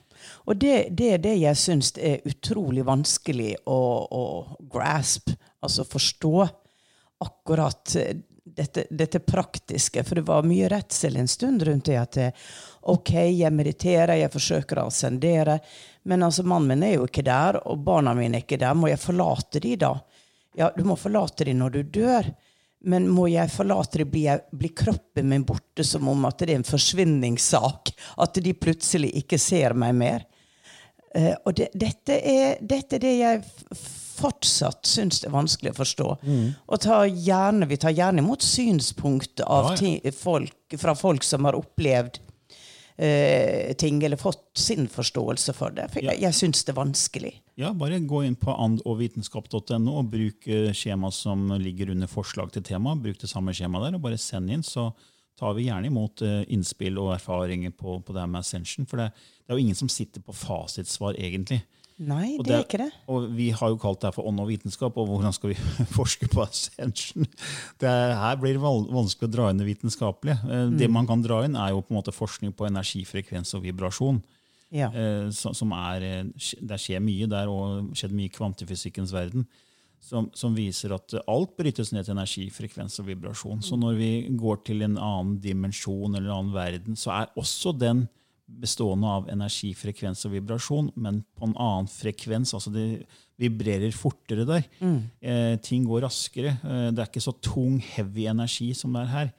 Og 0.49 0.57
det, 0.57 0.95
det 0.97 1.11
er 1.13 1.21
det 1.21 1.35
jeg 1.37 1.61
syns 1.61 1.93
er 2.01 2.25
utrolig 2.25 2.85
vanskelig 2.87 3.53
å, 3.69 3.81
å 4.09 4.23
grasp, 4.71 5.29
altså 5.61 5.85
forstå 5.85 6.33
akkurat 7.21 7.93
dette, 8.57 8.87
dette, 8.89 9.19
praktiske. 9.19 10.03
For 10.03 10.19
det 10.19 10.25
var 10.27 10.47
mye 10.47 10.69
redsel 10.73 11.17
en 11.21 11.29
stund 11.29 11.65
rundt 11.67 11.89
det 11.89 11.99
at 12.01 12.19
OK, 12.87 13.13
jeg 13.35 13.51
mediterer, 13.51 14.15
jeg 14.21 14.31
forsøker 14.31 14.79
å 14.79 14.87
ascendere, 14.87 15.57
men 16.07 16.23
altså, 16.23 16.45
mannen 16.47 16.71
min 16.71 16.85
er 16.87 16.93
jo 16.95 17.07
ikke 17.07 17.25
der, 17.27 17.59
og 17.67 17.81
barna 17.83 18.13
mine 18.15 18.39
er 18.39 18.45
ikke 18.45 18.59
der. 18.61 18.77
Må 18.79 18.87
jeg 18.87 19.01
forlate 19.03 19.59
de 19.63 19.73
da? 19.81 19.91
Ja, 20.57 20.69
du 20.75 20.85
må 20.87 20.95
forlate 20.99 21.45
de 21.45 21.55
når 21.57 21.75
du 21.75 21.81
dør. 21.99 22.29
Men 22.87 23.07
må 23.09 23.25
jeg 23.27 23.49
forlate 23.51 24.03
det, 24.03 24.05
blir, 24.13 24.43
blir, 24.53 24.71
kroppen 24.77 25.27
min 25.27 25.43
borte 25.47 25.83
som 25.83 26.07
om 26.07 26.27
at 26.29 26.39
det 26.39 26.53
er 26.53 26.59
en 26.61 26.67
forsvinningssak? 26.67 27.91
At 28.23 28.37
de 28.43 28.53
plutselig 28.55 29.09
ikke 29.19 29.39
ser 29.41 29.75
meg 29.75 29.95
mer? 29.97 30.27
Uh, 31.17 31.33
og 31.47 31.57
det, 31.57 31.71
dette, 31.73 32.19
er, 32.21 32.61
dette, 32.61 32.99
er, 32.99 33.03
det 33.03 33.15
jeg 33.17 33.41
fortsatt 34.17 34.87
syns 34.87 35.21
det 35.23 35.29
er 35.29 35.35
vanskelig 35.35 35.73
å 35.73 35.79
forstå. 35.81 36.07
Mm. 36.23 36.45
Og 36.69 36.81
ta 36.85 37.01
gjerne, 37.09 37.67
vi 37.67 37.79
tar 37.81 37.95
gjerne 37.97 38.23
imot 38.23 38.45
synspunkt 38.45 39.43
ja, 39.43 39.59
ja. 39.81 40.13
Folk, 40.15 40.77
fra 40.77 40.95
folk 40.97 41.25
som 41.25 41.49
har 41.49 41.57
opplevd 41.57 42.21
uh, 43.01 43.73
ting, 43.79 43.99
eller 44.03 44.19
fått 44.19 44.45
sin 44.57 44.87
forståelse 44.91 45.55
for 45.57 45.75
det. 45.75 45.89
For 45.93 46.05
jeg, 46.05 46.21
jeg 46.23 46.37
syns 46.37 46.65
det 46.65 46.73
er 46.73 46.79
vanskelig. 46.79 47.33
Ja, 47.57 47.73
bare 47.77 47.99
gå 48.03 48.23
inn 48.27 48.37
på 48.39 48.53
andogvitenskap.no 48.53 49.99
og 49.99 50.09
bruk 50.13 50.49
skjema 50.77 51.11
som 51.13 51.49
ligger 51.61 51.93
under 51.95 52.09
forslag 52.11 52.51
til 52.53 52.65
tema. 52.67 52.95
Bruk 52.95 53.21
det 53.21 53.31
samme 53.31 53.55
skjemaet 53.57 53.89
der, 53.89 53.99
og 53.99 54.07
bare 54.07 54.19
send 54.21 54.53
inn, 54.53 54.65
så 54.65 54.91
tar 55.37 55.53
vi 55.53 55.67
gjerne 55.67 55.91
imot 55.91 56.23
uh, 56.25 56.41
innspill 56.53 56.97
og 57.01 57.13
erfaringer 57.15 57.73
på, 57.77 57.99
på 58.01 58.15
det 58.15 58.25
med 58.29 58.41
Ascension. 58.41 58.87
For 58.89 59.01
det, 59.01 59.11
det, 59.13 59.51
er 59.51 59.57
jo 59.57 59.65
ingen 59.67 59.77
som 59.77 59.91
sitter 59.91 60.23
på 60.25 60.35
fasitsvar, 60.35 61.17
egentlig. 61.21 61.61
Nei, 61.97 62.35
det, 62.37 62.45
det, 62.45 62.53
er 62.53 62.65
ikke 62.65 62.79
det. 62.83 62.89
Og 63.09 63.23
vi 63.33 63.47
har 63.57 63.71
jo 63.73 63.77
kalt 63.81 64.03
det 64.03 64.11
her 64.11 64.13
for 64.13 64.29
ånd 64.29 64.41
og 64.43 64.51
vitenskap, 64.51 64.97
og 65.01 65.07
hvordan 65.09 65.33
skal 65.33 65.55
vi 65.55 65.57
forske 65.97 66.29
på 66.29 66.43
Ascension? 66.45 67.25
Det 67.81 67.89
her 67.89 68.37
blir 68.37 68.53
det 68.53 68.61
vanskelig 68.61 69.25
å 69.25 69.33
dra 69.33 69.47
inn 69.49 69.61
det 69.61 69.65
vitenskapelige. 69.65 70.37
Uh, 70.45 70.67
mm. 70.69 70.75
Det 70.77 70.89
man 70.93 71.09
kan 71.09 71.23
dra 71.25 71.41
inn, 71.47 71.57
er 71.57 71.73
jo 71.73 71.81
på 71.81 71.95
en 71.95 71.97
måte 71.97 72.13
forskning 72.13 72.53
på 72.53 72.69
energifrekvens 72.69 73.55
og 73.57 73.65
vibrasjon. 73.65 74.21
Ja. 74.69 74.89
Eh, 74.91 75.29
som 75.31 75.71
er, 75.71 76.03
eh, 76.03 76.49
det 76.59 76.79
skjer 76.81 76.99
mye 77.03 77.27
der, 77.31 77.47
og 77.47 77.95
skjedd 77.95 78.15
mye 78.15 78.27
i 78.27 78.35
kvantefysikkens 78.35 79.13
verden. 79.15 79.47
Som, 80.03 80.29
som, 80.37 80.53
viser 80.55 80.93
at 80.93 81.15
alt 81.27 81.55
brytes 81.57 81.89
ned 81.91 82.05
til 82.05 82.13
energi, 82.13 82.45
frekvens 82.53 82.99
og 83.01 83.07
vibrasjon. 83.09 83.63
Så 83.65 83.79
når 83.79 83.97
vi 83.97 84.11
går 84.37 84.61
til 84.67 84.85
en 84.85 84.95
annen 84.95 85.39
dimensjon 85.41 86.13
eller 86.13 86.29
en 86.29 86.35
annen 86.35 86.53
verden, 86.53 86.99
så 86.99 87.15
er 87.15 87.33
også 87.39 87.73
den 87.75 88.05
bestående 88.47 89.09
av 89.11 89.27
energi, 89.31 89.73
frekvens 89.75 90.23
og 90.27 90.33
vibrasjon, 90.37 90.91
men 90.95 91.19
på 91.35 91.49
en 91.49 91.55
annen 91.59 91.89
frekvens. 91.91 92.53
altså 92.55 92.71
Det 92.71 92.87
vibrerer 93.37 93.91
fortere 93.91 94.45
der. 94.47 94.63
Mm. 94.79 95.01
Eh, 95.21 95.55
ting 95.59 95.85
går 95.85 96.05
raskere. 96.07 96.55
Eh, 96.63 96.87
det 96.91 97.03
er 97.03 97.11
ikke 97.11 97.27
så 97.27 97.35
tung, 97.43 97.77
heavy 97.83 98.25
energi 98.31 98.71
som 98.73 98.95
det 98.95 99.03
er 99.03 99.13
her. 99.13 99.33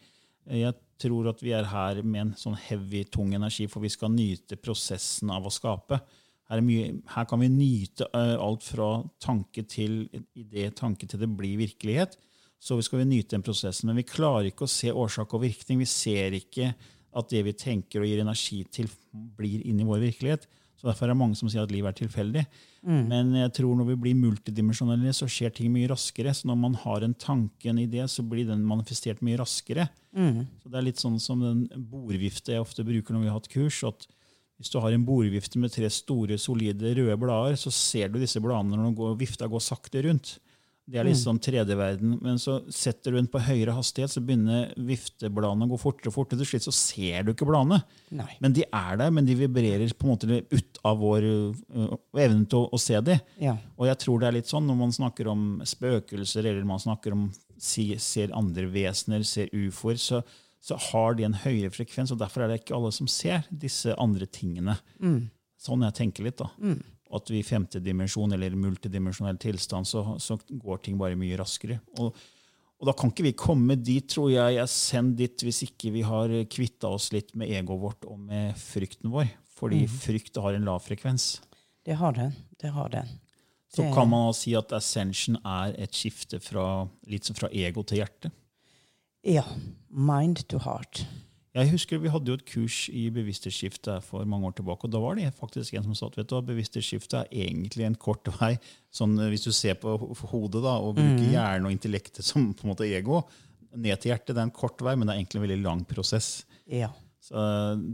Eh, 0.46 0.60
jeg 0.60 0.76
tror 1.00 1.30
at 1.30 1.42
vi 1.42 1.54
er 1.56 1.64
her 1.70 2.02
med 2.02 2.20
en 2.20 2.34
sånn 2.36 2.58
heavy, 2.58 3.04
tung 3.04 3.32
energi, 3.34 3.66
for 3.70 3.80
vi 3.80 3.90
skal 3.92 4.12
nyte 4.12 4.58
prosessen 4.60 5.32
av 5.32 5.46
å 5.46 5.54
skape. 5.54 6.00
Her, 6.48 6.62
mye, 6.64 6.94
her 7.12 7.26
kan 7.28 7.42
vi 7.42 7.50
nyte 7.52 8.06
uh, 8.14 8.38
alt 8.40 8.64
fra 8.64 9.02
tanke 9.20 9.66
til 9.68 10.06
idé, 10.32 10.70
tanke 10.72 11.04
til 11.06 11.20
det 11.20 11.28
blir 11.28 11.58
virkelighet. 11.60 12.16
Så 12.58 12.78
vi 12.78 12.86
skal 12.86 13.02
vi 13.02 13.10
nyte 13.10 13.36
den 13.36 13.44
prosessen. 13.44 13.90
Men 13.90 14.00
vi 14.00 14.08
klarer 14.08 14.48
ikke 14.48 14.64
å 14.66 14.72
se 14.72 14.90
årsak 14.90 15.36
og 15.36 15.44
virkning. 15.44 15.82
Vi 15.84 15.90
ser 15.90 16.34
ikke 16.38 16.72
at 17.16 17.28
det 17.32 17.44
vi 17.46 17.56
tenker 17.56 18.02
og 18.02 18.08
gir 18.08 18.20
energi 18.22 18.62
til, 18.72 18.88
blir 19.12 19.64
inn 19.66 19.80
i 19.80 19.86
vår 19.86 20.02
virkelighet. 20.08 20.48
Så 20.78 20.86
Derfor 20.86 21.08
er 21.08 21.10
det 21.10 21.18
mange 21.18 21.34
som 21.34 21.48
sier 21.50 21.64
at 21.64 21.72
livet 21.74 21.90
er 21.90 22.04
tilfeldig. 22.04 22.44
Mm. 22.86 23.00
Men 23.10 23.32
jeg 23.40 23.50
tror 23.56 23.74
når 23.74 23.88
vi 23.88 23.96
blir 24.04 24.18
multidimensjonelle, 24.20 25.10
så 25.16 25.26
skjer 25.26 25.50
ting 25.56 25.72
mye 25.74 25.88
raskere. 25.90 26.30
Så 26.36 26.46
når 26.46 26.58
man 26.60 26.76
har 26.78 27.02
en 27.02 27.16
tanke, 27.18 27.66
en 27.66 27.80
idé, 27.82 28.04
så 28.06 28.22
blir 28.22 28.46
den 28.46 28.62
manifestert 28.66 29.18
mye 29.26 29.40
raskere. 29.40 29.88
Mm. 30.14 30.44
Så 30.62 30.70
Det 30.70 30.78
er 30.78 30.86
litt 30.86 31.02
sånn 31.02 31.18
som 31.22 31.42
den 31.42 31.66
bordvifte 31.90 32.54
jeg 32.54 32.62
ofte 32.62 32.86
bruker 32.86 33.16
når 33.16 33.24
vi 33.24 33.30
har 33.30 33.40
hatt 33.40 33.50
kurs. 33.50 33.80
at 33.82 34.06
Hvis 34.60 34.70
du 34.70 34.78
har 34.78 34.94
en 34.94 35.06
bordvifte 35.08 35.58
med 35.58 35.74
tre 35.74 35.90
store, 35.90 36.38
solide 36.38 36.94
røde 36.94 37.18
blader, 37.18 37.58
så 37.58 37.74
ser 37.74 38.14
du 38.14 38.20
disse 38.22 38.38
bladene 38.38 38.78
når 38.78 38.94
går, 38.94 39.18
vifta 39.18 39.50
går 39.50 39.64
sakte 39.64 40.06
rundt. 40.06 40.38
Det 40.88 40.96
er 40.96 41.04
litt 41.04 41.18
mm. 41.18 41.20
sånn 41.20 41.38
3D-verden. 41.44 42.14
Men 42.24 42.38
så 42.40 42.54
setter 42.72 43.12
du 43.12 43.18
den 43.18 43.28
på 43.28 43.42
høyere 43.44 43.74
hastighet, 43.76 44.12
så 44.14 44.22
begynner 44.24 44.70
viftebladene 44.88 45.66
å 45.66 45.72
gå 45.74 45.78
fortere 45.82 46.08
og 46.08 46.16
fortere. 46.16 46.40
Til 46.40 46.48
slutt 46.48 46.68
så 46.70 46.74
ser 46.74 47.26
du 47.26 47.34
ikke 47.34 47.48
bladene. 47.48 47.82
Nei. 48.16 48.30
Men 48.40 48.56
de 48.56 48.64
er 48.64 48.96
der, 49.02 49.12
men 49.12 49.28
de 49.28 49.36
vibrerer 49.36 49.92
på 49.92 50.08
en 50.08 50.14
måte 50.14 50.40
ut 50.48 50.80
av 50.88 50.98
vår 51.02 51.28
uh, 51.28 51.94
evne 52.16 52.48
til 52.48 52.62
å, 52.62 52.64
å, 52.72 52.80
se 52.80 52.96
dem. 53.04 53.20
Ja. 53.42 53.58
Og 53.76 53.90
jeg 53.90 54.00
tror 54.00 54.22
det 54.22 54.30
er 54.30 54.38
litt 54.38 54.48
sånn 54.48 54.68
når 54.70 54.80
man 54.80 54.96
snakker 54.96 55.28
om 55.34 55.46
spøkelser, 55.68 56.48
eller 56.48 56.68
man 56.68 56.80
snakker 56.80 57.16
om 57.16 57.28
si, 57.60 57.90
ser 58.00 58.32
andre 58.38 58.68
vesener, 58.72 59.28
ser 59.28 59.52
ufoer, 59.52 60.00
så, 60.00 60.22
så, 60.64 60.80
har 60.88 61.18
de 61.18 61.28
en 61.28 61.40
høyere 61.44 61.74
frekvens. 61.74 62.16
og 62.16 62.22
Derfor 62.24 62.46
er 62.46 62.54
det 62.54 62.62
ikke 62.62 62.78
alle 62.80 62.96
som 62.96 63.10
ser 63.12 63.44
disse 63.52 63.92
andre 64.00 64.30
tingene. 64.30 64.80
Mm. 65.04 65.26
Sånn 65.60 65.84
jeg 65.84 66.00
tenker 66.00 66.30
litt. 66.30 66.40
da. 66.40 66.48
Mm 66.62 66.80
at 67.14 67.30
vi 67.32 67.40
i 67.40 67.46
femte 67.46 67.80
dimensjon 67.80 68.32
eller 68.36 68.56
multidimensjonell 68.58 69.38
tilstand, 69.40 69.88
så, 69.88 70.02
så, 70.20 70.36
går 70.48 70.82
ting 70.84 70.98
bare 71.00 71.18
mye 71.18 71.38
raskere. 71.40 71.78
Og, 71.98 72.16
og, 72.78 72.88
da 72.88 72.94
kan 72.96 73.12
ikke 73.12 73.28
vi 73.30 73.34
komme 73.38 73.78
dit, 73.80 74.06
tror 74.10 74.30
jeg, 74.32 74.58
jeg 74.58 74.72
send 74.72 75.14
dit 75.20 75.44
hvis 75.46 75.62
ikke 75.68 75.92
vi 75.94 76.04
har 76.06 76.34
kvitta 76.52 76.90
oss 76.98 77.10
litt 77.14 77.34
med 77.38 77.50
egoet 77.50 77.84
vårt 77.84 78.08
og 78.10 78.18
med 78.20 78.56
frykten 78.60 79.12
vår. 79.14 79.30
Fordi 79.58 79.84
mm. 79.86 79.96
frykt 80.04 80.38
har 80.38 80.54
en 80.54 80.68
lav 80.68 80.84
frekvens. 80.84 81.38
Det 81.86 81.96
har 81.98 82.14
den. 82.14 82.36
Det 82.60 82.70
har 82.74 82.92
den. 82.92 83.08
Så 83.74 83.82
det... 83.82 83.94
kan 83.94 84.08
man 84.08 84.30
si 84.36 84.54
at 84.56 84.72
ascension 84.76 85.38
er 85.44 85.74
et 85.80 85.96
skifte 85.96 86.40
fra, 86.40 86.86
litt 87.08 87.28
fra 87.36 87.50
ego 87.52 87.84
til 87.84 88.02
hjerte? 88.02 88.30
Ja. 89.26 89.44
Mind 89.88 90.44
to 90.48 90.60
heart. 90.62 91.02
Jeg 91.56 91.70
husker 91.72 92.00
Vi 92.02 92.10
hadde 92.12 92.28
jo 92.28 92.36
et 92.36 92.46
kurs 92.46 92.76
i 92.92 93.06
bevissthetsskifte 93.14 93.98
for 94.04 94.26
mange 94.28 94.50
år 94.50 94.56
tilbake. 94.58 94.84
og 94.84 94.92
Da 94.92 95.00
var 95.00 95.16
det 95.16 95.32
faktisk 95.38 95.74
en 95.74 95.86
som 95.86 95.96
sa 95.96 96.06
at 96.10 96.18
vet 96.18 96.28
du, 96.28 96.38
bevissthetsskifte 96.44 97.24
er 97.24 97.32
egentlig 97.32 97.86
en 97.86 97.98
kort 97.98 98.28
vei. 98.40 98.58
sånn 98.92 99.16
Hvis 99.30 99.46
du 99.48 99.52
ser 99.52 99.74
på 99.80 99.96
hodet 99.96 100.62
da, 100.62 100.76
og 100.78 100.96
bruker 100.98 101.24
mm. 101.24 101.32
hjernen 101.32 101.66
og 101.70 101.74
intellektet 101.74 102.24
som 102.24 102.52
på 102.52 102.66
en 102.66 102.74
måte 102.74 102.88
ego, 102.88 103.24
ned 103.74 104.00
til 104.00 104.12
hjertet, 104.12 104.34
det 104.34 104.40
er 104.40 104.48
en 104.48 104.54
kort 104.54 104.80
vei, 104.80 104.94
men 104.96 105.08
det 105.08 105.14
er 105.14 105.20
egentlig 105.20 105.40
en 105.40 105.46
veldig 105.48 105.62
lang 105.64 105.84
prosess. 105.88 106.30
Ja. 106.68 106.92
Så 107.28 107.40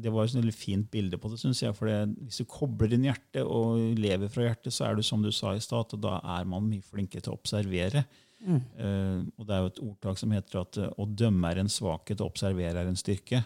Det 0.02 0.12
var 0.12 0.24
et 0.26 0.36
veldig 0.36 0.54
fint 0.54 0.90
bilde 0.90 1.18
på 1.18 1.30
det. 1.30 1.40
synes 1.40 1.62
jeg, 1.62 1.74
for 1.74 1.88
Hvis 1.88 2.38
du 2.38 2.44
kobler 2.44 2.92
inn 2.92 3.08
hjertet 3.08 3.42
og 3.42 3.98
lever 3.98 4.28
fra 4.28 4.48
hjertet, 4.48 4.72
så 4.72 4.86
er 4.88 4.94
du 4.96 5.02
som 5.02 5.22
du 5.22 5.30
sa 5.32 5.54
i 5.54 5.62
stad, 5.62 5.94
da 6.00 6.20
er 6.38 6.44
man 6.44 6.68
mye 6.68 6.82
flinkere 6.82 7.22
til 7.22 7.32
å 7.32 7.38
observere. 7.38 8.04
Mm. 8.44 8.60
Uh, 8.76 9.24
og 9.38 9.46
Det 9.48 9.56
er 9.56 9.62
jo 9.62 9.72
et 9.72 9.82
ordtak 9.86 10.20
som 10.20 10.32
heter 10.34 10.60
at 10.60 10.78
uh, 10.82 10.90
å 11.00 11.08
dømme 11.08 11.50
er 11.50 11.62
en 11.62 11.72
svakhet, 11.72 12.20
å 12.20 12.28
observere 12.28 12.82
er 12.82 12.90
en 12.90 13.00
styrke. 13.00 13.40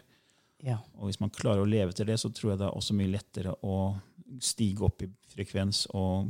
Ja. 0.66 0.80
Og 0.98 1.08
Hvis 1.08 1.20
man 1.22 1.32
klarer 1.34 1.62
å 1.62 1.70
leve 1.70 1.94
til 1.94 2.08
det, 2.08 2.18
så 2.18 2.32
tror 2.34 2.52
jeg 2.52 2.62
det 2.62 2.68
er 2.68 2.78
også 2.78 2.96
mye 2.98 3.12
lettere 3.12 3.54
å 3.62 3.78
stige 4.44 4.84
opp 4.84 5.02
i 5.04 5.08
frekvens 5.32 5.86
og 5.96 6.28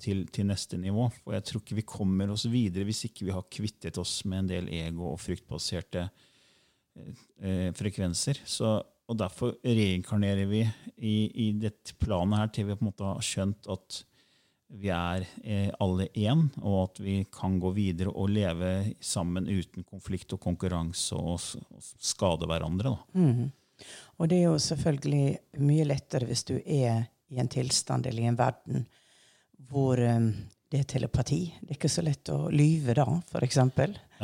til, 0.00 0.22
til, 0.30 0.46
neste 0.50 0.78
nivå. 0.78 1.08
For 1.24 1.34
jeg 1.34 1.46
tror 1.48 1.64
ikke 1.64 1.78
vi 1.80 1.86
kommer 1.88 2.30
oss 2.30 2.46
videre 2.50 2.86
hvis 2.86 3.06
ikke 3.08 3.26
vi 3.26 3.34
har 3.34 3.48
kvittet 3.50 3.98
oss 3.98 4.20
med 4.28 4.44
en 4.44 4.50
del 4.52 4.70
ego- 4.80 5.10
og 5.14 5.20
fryktbaserte 5.22 6.04
uh, 6.06 7.70
frekvenser. 7.76 8.42
Så, 8.44 8.76
og 9.10 9.18
Derfor 9.18 9.56
reinkarnerer 9.64 10.46
vi 10.50 10.62
i, 10.96 11.16
i 11.48 11.50
dette 11.58 11.96
planet 11.98 12.44
her 12.44 12.54
til 12.54 12.68
vi 12.68 12.76
på 12.76 12.84
en 12.84 12.92
måte 12.92 13.08
har 13.08 13.26
skjønt 13.26 13.66
at 13.72 14.04
vi 14.70 14.90
er 14.94 15.24
eh, 15.42 15.70
alle 15.82 16.06
én, 16.14 16.44
og 16.62 16.76
at 16.84 17.00
vi 17.02 17.16
kan 17.32 17.58
gå 17.60 17.72
videre 17.74 18.12
og 18.14 18.30
leve 18.30 18.94
sammen 19.02 19.48
uten 19.48 19.84
konflikt 19.84 20.32
og 20.36 20.42
konkurranse 20.44 21.18
og, 21.18 21.40
skade 22.00 22.46
hverandre. 22.46 22.94
Mm. 23.14 23.50
Og 24.20 24.28
det 24.30 24.38
er 24.38 24.48
jo 24.50 24.58
selvfølgelig 24.60 25.60
mye 25.64 25.86
lettere 25.88 26.28
hvis 26.28 26.44
du 26.48 26.56
er 26.60 27.06
i 27.30 27.40
en 27.40 27.48
tilstand 27.50 28.06
eller 28.06 28.22
i 28.22 28.30
en 28.30 28.38
verden 28.38 28.84
hvor 29.70 30.00
um, 30.00 30.32
det 30.70 30.82
er 30.82 30.88
telepati. 30.88 31.40
Det 31.60 31.74
er 31.74 31.78
ikke 31.78 31.92
så 31.92 32.04
lett 32.04 32.30
å 32.32 32.48
lyve 32.52 32.94
da, 32.96 33.06
f.eks. 33.32 33.58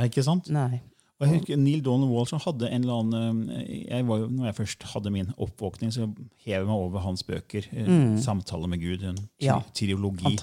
Ikke 0.07 0.25
sant? 0.25 0.51
Nei. 0.55 0.81
Og 1.17 1.25
jeg 1.27 1.39
husker 1.39 1.57
Neil 1.57 1.81
Donald 1.81 2.11
Walsh 2.13 2.37
hadde 2.45 2.69
en 2.69 2.83
eller 2.85 2.99
annen 3.01 3.51
eh, 3.57 3.87
jeg 3.89 4.05
var 4.05 4.19
jo, 4.21 4.27
Når 4.37 4.45
jeg 4.51 4.57
først 4.59 4.83
hadde 4.93 5.13
min 5.15 5.31
oppvåkning, 5.41 5.93
så 5.95 6.05
hev 6.45 6.53
jeg 6.53 6.67
meg 6.69 6.75
over 6.77 7.01
hans 7.07 7.23
bøker. 7.25 7.69
Mm. 7.73 8.19
'Samtale 8.21 8.69
med 8.69 8.81
Gud', 8.83 9.05
en. 9.09 9.23
Ja. 9.41 9.61
triologi 9.73 10.37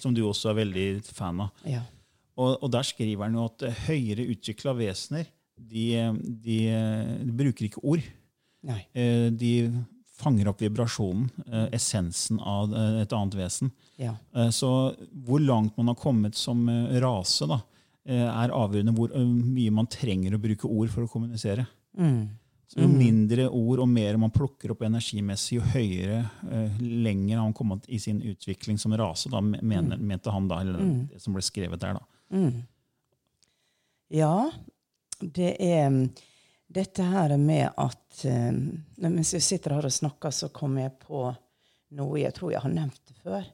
som 0.00 0.14
du 0.14 0.22
også 0.24 0.50
er 0.54 0.60
veldig 0.64 0.86
fan 1.04 1.40
av. 1.44 1.50
Ja. 1.68 1.82
Og, 2.36 2.56
og 2.62 2.70
der 2.72 2.82
skriver 2.82 3.24
han 3.28 3.34
jo 3.36 3.44
at 3.44 3.62
eh, 3.68 3.82
høyere 3.88 4.24
utvikla 4.32 4.72
vesener 4.78 5.26
de, 5.60 5.84
eh, 5.94 6.12
de, 6.14 6.56
eh, 6.68 7.18
de 7.24 7.32
bruker 7.32 7.68
ikke 7.68 7.84
ord. 7.84 8.02
Nei. 8.64 8.80
Eh, 8.96 9.28
De 9.30 9.52
fanger 10.14 10.48
opp 10.48 10.60
vibrasjonen, 10.62 11.28
eh, 11.50 11.68
essensen 11.76 12.40
av 12.40 12.72
eh, 12.72 13.02
et 13.02 13.12
annet 13.12 13.34
vesen. 13.36 13.70
Ja. 14.00 14.14
Eh, 14.34 14.48
Så 14.50 14.94
hvor 15.26 15.40
langt 15.44 15.76
man 15.76 15.88
har 15.92 15.94
kommet 16.00 16.34
som 16.34 16.64
eh, 16.68 16.98
rase, 17.02 17.46
da, 17.46 17.60
eh, 17.60 17.73
er 18.12 18.52
avgjørende 18.52 18.94
hvor 18.96 19.12
eh, 19.16 19.24
mye 19.26 19.74
man 19.74 19.88
trenger 19.90 20.36
å 20.36 20.42
bruke 20.42 20.68
ord 20.68 20.90
for 20.92 21.06
å 21.06 21.10
kommunisere. 21.10 21.66
Mm. 21.96 22.24
Så 22.68 22.80
jo 22.80 22.88
mindre 22.88 23.46
ord 23.52 23.84
og 23.84 23.88
mer 23.88 24.16
man 24.18 24.32
plukker 24.34 24.72
opp 24.72 24.82
energimessig, 24.86 25.58
jo 25.58 25.64
høyere, 25.74 26.24
eh, 26.50 26.78
lenger 26.80 27.38
har 27.38 27.46
man 27.46 27.56
kommet 27.56 27.88
i 27.88 28.00
sin 28.02 28.22
utvikling 28.24 28.80
som 28.80 28.96
rase, 28.96 29.30
da, 29.30 29.40
Mm. 29.40 29.58
mener, 29.62 29.96
mente 29.96 30.30
han 30.30 30.48
da, 30.48 30.60
eller 30.60 31.08
det 31.12 31.22
som 31.22 31.34
ble 31.36 31.42
skrevet 31.44 31.80
der. 31.80 32.00
da. 32.00 32.40
Ja, 34.10 34.50
det 35.20 35.56
er 35.60 35.88
mm, 35.90 36.08
dette 36.68 37.02
her 37.02 37.36
med 37.36 37.70
at 37.76 38.24
eh, 38.24 38.52
Mens 38.98 39.32
jeg 39.34 39.42
sitter 39.42 39.76
her 39.76 39.86
og 39.86 39.92
snakker, 39.92 40.30
så 40.30 40.48
kom 40.52 40.78
jeg 40.78 40.92
på 40.98 41.28
noe 41.94 42.18
jeg 42.18 42.34
tror 42.34 42.52
jeg 42.52 42.62
har 42.64 42.72
nevnt 42.72 43.00
det 43.06 43.16
før. 43.22 43.44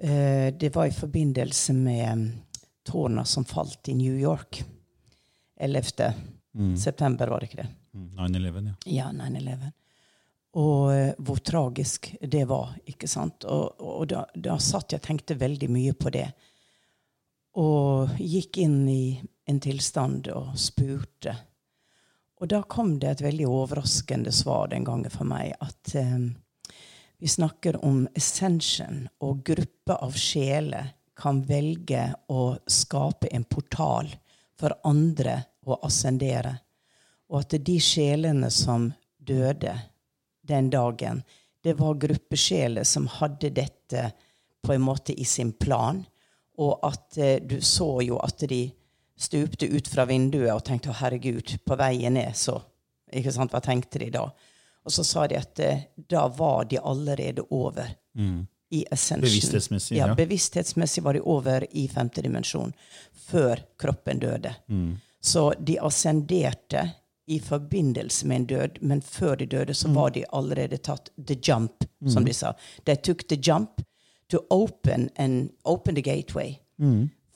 Uh, 0.00 0.48
det 0.56 0.70
var 0.72 0.86
i 0.88 0.94
forbindelse 0.96 1.74
med 1.76 2.06
mm, 2.16 2.28
tårna 2.90 3.24
som 3.24 3.46
falt 3.46 3.88
i 3.88 3.94
New 3.94 4.18
York. 4.18 4.64
11. 5.60 6.12
september, 6.78 7.30
var 7.30 7.40
det 7.40 7.50
ikke 7.50 7.62
det? 7.62 7.68
Mm, 7.94 8.08
9-11, 8.16 8.66
ja. 8.66 8.74
Ja, 8.84 9.10
9-11. 9.12 9.72
Og 10.58 10.92
eh, 10.94 11.12
hvor 11.18 11.38
tragisk 11.46 12.10
det 12.20 12.44
var, 12.50 12.74
ikke 12.90 13.08
sant? 13.08 13.44
Og, 13.46 13.78
og 13.78 14.08
da, 14.10 14.24
da 14.34 14.58
satt 14.58 14.92
jeg 14.92 15.02
og 15.02 15.06
tenkte 15.06 15.38
veldig 15.38 15.68
mye 15.70 15.94
på 15.94 16.10
det. 16.14 16.26
Og 17.60 18.18
gikk 18.18 18.58
inn 18.64 18.82
i 18.90 19.04
en 19.50 19.60
tilstand 19.62 20.30
og 20.34 20.56
spurte. 20.58 21.36
Og 22.40 22.50
da 22.50 22.62
kom 22.62 22.96
det 22.98 23.10
et 23.10 23.24
veldig 23.26 23.46
overraskende 23.50 24.32
svar 24.34 24.70
den 24.72 24.86
gangen 24.86 25.12
for 25.12 25.28
meg, 25.28 25.52
at 25.60 25.94
eh, 25.98 26.30
vi 27.20 27.28
snakker 27.28 27.82
om 27.84 28.06
ascension, 28.16 29.04
og 29.20 29.44
grupper 29.44 30.00
av 30.00 30.16
sjeler 30.16 30.94
kan 31.20 31.42
velge 31.46 32.06
å 32.32 32.56
skape 32.66 33.28
en 33.30 33.44
portal 33.44 34.08
for 34.60 34.74
andre 34.88 35.36
å 35.66 35.78
ascendere. 35.86 36.54
Og 37.30 37.44
at 37.44 37.58
de 37.66 37.76
sjelene 37.82 38.50
som 38.50 38.88
døde 39.18 39.76
den 40.42 40.70
dagen, 40.72 41.22
det 41.62 41.76
var 41.78 42.00
gruppesjeler 42.00 42.84
som 42.88 43.06
hadde 43.20 43.52
dette 43.54 44.10
på 44.64 44.72
en 44.74 44.82
måte 44.82 45.12
i 45.12 45.24
sin 45.24 45.52
plan. 45.52 46.02
Og 46.60 46.78
at 46.84 47.18
eh, 47.18 47.38
du 47.40 47.60
så 47.64 48.00
jo 48.04 48.18
at 48.20 48.42
de 48.48 48.64
stupte 49.20 49.68
ut 49.68 49.88
fra 49.88 50.06
vinduet 50.08 50.52
og 50.54 50.64
tenkte 50.64 50.92
å 50.92 50.96
herregud, 50.96 51.58
på 51.64 51.76
veien 51.76 52.16
ned, 52.16 52.36
så 52.36 52.56
ikke 53.12 53.32
sant, 53.34 53.52
Hva 53.52 53.60
tenkte 53.64 54.00
de 54.00 54.10
da? 54.14 54.24
Og 54.86 54.94
så 54.94 55.04
sa 55.04 55.26
de 55.28 55.36
at 55.36 55.60
eh, 55.60 55.84
da 56.08 56.26
var 56.32 56.64
de 56.70 56.80
allerede 56.80 57.44
over 57.50 57.92
i 58.70 58.84
essensen. 58.90 59.20
Bevissthetsmessig, 59.20 59.96
Ja, 59.98 60.06
ja. 60.06 60.14
bevissthetsmessig 60.14 61.02
var 61.04 61.14
de 61.14 61.20
over 61.20 61.66
i 61.76 61.88
femte 61.88 62.22
dimensjon 62.22 62.72
før 63.26 63.62
kroppen 63.78 64.18
døde. 64.22 64.54
Så 65.20 65.52
de 65.58 65.78
ascenderte 65.80 66.90
i 67.26 67.40
forbindelse 67.40 68.26
med 68.26 68.36
en 68.36 68.46
død, 68.46 68.78
men 68.80 69.00
før 69.02 69.36
de 69.36 69.46
døde 69.46 69.74
så 69.74 69.88
var 69.94 70.10
de 70.10 70.24
allerede 70.32 70.76
tatt 70.78 71.10
the 71.26 71.36
jump, 71.42 71.84
som 72.08 72.24
de 72.24 72.32
sa. 72.34 72.54
They 72.84 72.96
took 72.96 73.26
the 73.28 73.36
jump 73.36 73.82
to 74.28 74.38
open, 74.50 75.10
and, 75.16 75.50
open 75.64 75.94
the 75.94 76.02
gateway 76.02 76.58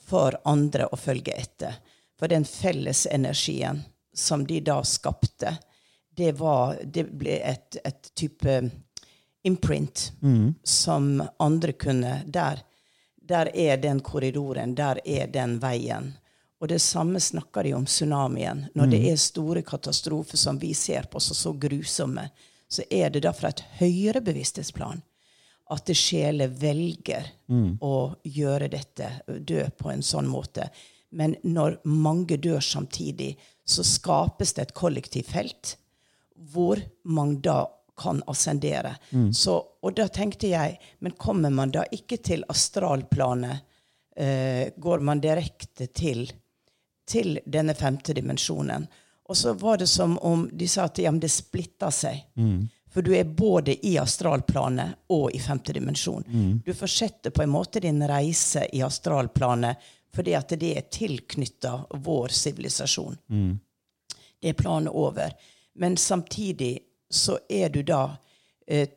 for 0.07 0.35
andre 0.45 0.87
å 0.93 0.97
følge 0.97 1.33
etter. 1.35 1.75
For 2.19 2.29
den 2.29 2.45
felles 2.45 3.07
energien 3.11 3.83
som 4.15 4.47
de 4.47 4.61
da 4.61 4.83
skapte, 4.85 5.57
det, 6.17 6.33
var, 6.39 6.77
det 6.85 7.05
ble 7.11 7.41
et, 7.43 7.77
et 7.85 8.11
type 8.15 8.71
imprint 9.45 10.13
som 10.63 11.23
andre 11.39 11.73
kunne 11.73 12.23
Der, 12.27 12.61
der 13.17 13.51
er 13.57 13.77
den 13.77 14.01
korridoren, 14.01 14.75
der 14.75 15.01
er 15.05 15.27
den 15.27 15.59
veien. 15.61 16.15
Og 16.61 16.69
det 16.69 16.81
samme 16.81 17.21
snakker 17.21 17.63
de 17.63 17.75
om 17.75 17.87
tsunamien. 17.87 18.67
Når 18.75 18.87
det 18.87 19.01
er 19.11 19.17
store 19.17 19.63
katastrofer 19.63 20.37
som 20.37 20.59
vi 20.59 20.75
ser 20.75 21.09
på 21.13 21.21
som 21.21 21.37
så 21.37 21.53
grusomme, 21.53 22.29
så 22.69 22.83
er 22.91 23.11
det 23.11 23.25
da 23.25 23.33
fra 23.33 23.49
et 23.53 23.65
høyere 23.81 24.21
bevissthetsplan 24.25 25.03
at 25.73 25.87
det 25.89 25.97
sjeler 25.97 26.49
velger 26.49 27.29
å 27.81 28.15
gjøre 28.25 28.69
dette, 28.69 29.11
dø 29.27 29.65
på 29.79 29.91
en 29.91 30.03
sånn 30.05 30.29
måte. 30.29 30.69
Men 31.11 31.37
når 31.43 31.79
mange 31.85 32.37
dør 32.37 32.61
samtidig, 32.61 33.35
så 33.65 33.85
skapes 33.87 34.53
det 34.55 34.63
et 34.63 34.75
kollektivt 34.77 35.31
felt 35.33 35.77
hvor 36.53 36.81
man 37.05 37.39
da 37.41 37.63
kan 37.97 38.23
ascendere. 38.27 38.97
Så, 39.33 39.55
og 39.83 39.95
da 39.95 40.09
tenkte 40.09 40.49
jeg, 40.51 40.79
men 40.99 41.13
kommer 41.13 41.51
man 41.51 41.71
da 41.75 41.85
ikke 41.93 42.19
til 42.23 42.45
astralplanet? 42.49 43.71
Eh, 44.17 44.71
går 44.77 45.03
man 45.03 45.21
direkte 45.21 45.87
til, 45.87 46.29
til 47.07 47.41
denne 47.47 47.75
femte 47.75 48.15
dimensjonen? 48.15 48.87
Og 49.29 49.37
så 49.37 49.53
var 49.53 49.79
det 49.79 49.87
som 49.87 50.19
om 50.19 50.49
de 50.53 50.69
sa 50.69 50.85
at 50.85 50.99
ja, 50.99 51.11
det 51.13 51.31
splitta 51.33 51.91
seg. 51.91 52.27
For 52.95 53.03
du 53.03 53.15
er 53.17 53.25
både 53.25 53.75
i 53.87 53.97
astralplanet 53.99 55.09
og 55.11 55.33
i 55.35 55.41
femte 55.43 55.73
dimensjon. 55.73 56.23
Du 56.65 56.75
fortsetter 56.75 57.31
på 57.31 57.43
en 57.43 57.51
måte 57.51 57.81
din 57.81 58.03
reise 58.07 58.69
i 58.73 58.83
astralplanet 58.83 59.77
fordi 60.15 60.35
at 60.39 60.53
det 60.61 60.77
er 60.79 60.85
tilknytta 60.95 61.73
vår 62.05 62.29
sivilisasjon. 62.29 63.17
Det 64.41 64.49
er 64.49 64.55
planet 64.55 64.93
over. 64.95 65.33
Men 65.75 65.97
samtidig 65.97 66.79
så 67.15 67.39
er 67.49 67.69
du 67.73 67.83
da 67.87 68.17
eh, 68.67 68.89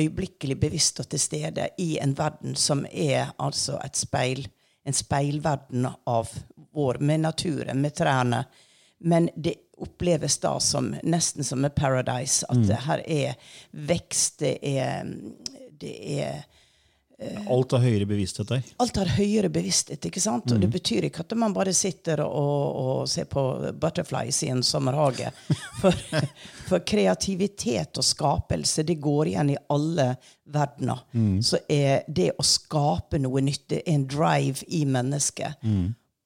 øyeblikkelig 0.00 0.56
bevisst 0.60 1.00
og 1.00 1.08
til 1.12 1.20
stede 1.20 1.68
i 1.78 1.96
en 2.02 2.14
verden 2.18 2.56
som 2.56 2.86
er 2.90 3.34
altså 3.38 3.78
et 3.84 3.96
speil, 3.96 4.46
en 4.86 4.96
speilverden 4.96 5.88
av 6.06 6.30
vår, 6.72 6.98
med 6.98 7.20
naturen, 7.20 7.80
med 7.80 7.96
trærne. 7.96 8.44
Men 8.98 9.28
det 9.36 9.54
oppleves 9.76 10.38
da 10.40 10.54
som 10.60 10.94
nesten 11.04 11.44
som 11.44 11.64
et 11.64 11.74
paradise. 11.76 12.46
At 12.48 12.62
det 12.68 12.78
her 12.86 13.02
er 13.04 13.50
vekst, 13.72 14.38
det 14.40 14.56
er, 14.62 15.04
det 15.70 15.96
er 16.20 16.46
Alt 17.48 17.72
har 17.72 17.80
høyere 17.80 18.04
bevissthet 18.08 18.50
der. 18.50 18.64
Alt 18.82 18.98
har 19.00 19.08
høyere 19.16 19.48
bevissthet. 19.48 20.04
ikke 20.04 20.20
sant? 20.20 20.52
Og 20.52 20.60
det 20.60 20.68
betyr 20.68 21.06
ikke 21.08 21.24
at 21.24 21.32
man 21.40 21.54
bare 21.56 21.72
sitter 21.72 22.20
og, 22.26 22.64
og 22.76 23.08
ser 23.08 23.24
på 23.30 23.44
butterflies 23.72 24.42
i 24.44 24.50
en 24.52 24.60
sommerhage. 24.66 25.30
For, 25.80 25.96
for 26.68 26.84
kreativitet 26.84 27.96
og 27.96 28.04
skapelse 28.04 28.84
det 28.84 28.98
går 29.00 29.32
igjen 29.32 29.54
i 29.54 29.58
alle 29.72 30.10
verdener. 30.52 31.00
Så 31.40 31.62
er 31.72 32.04
det 32.06 32.34
å 32.36 32.44
skape 32.44 33.20
noe 33.22 33.40
nytt 33.40 33.64
det 33.72 33.80
er 33.80 33.94
en 33.94 34.06
drive 34.12 34.68
i 34.68 34.84
mennesket. 34.84 35.64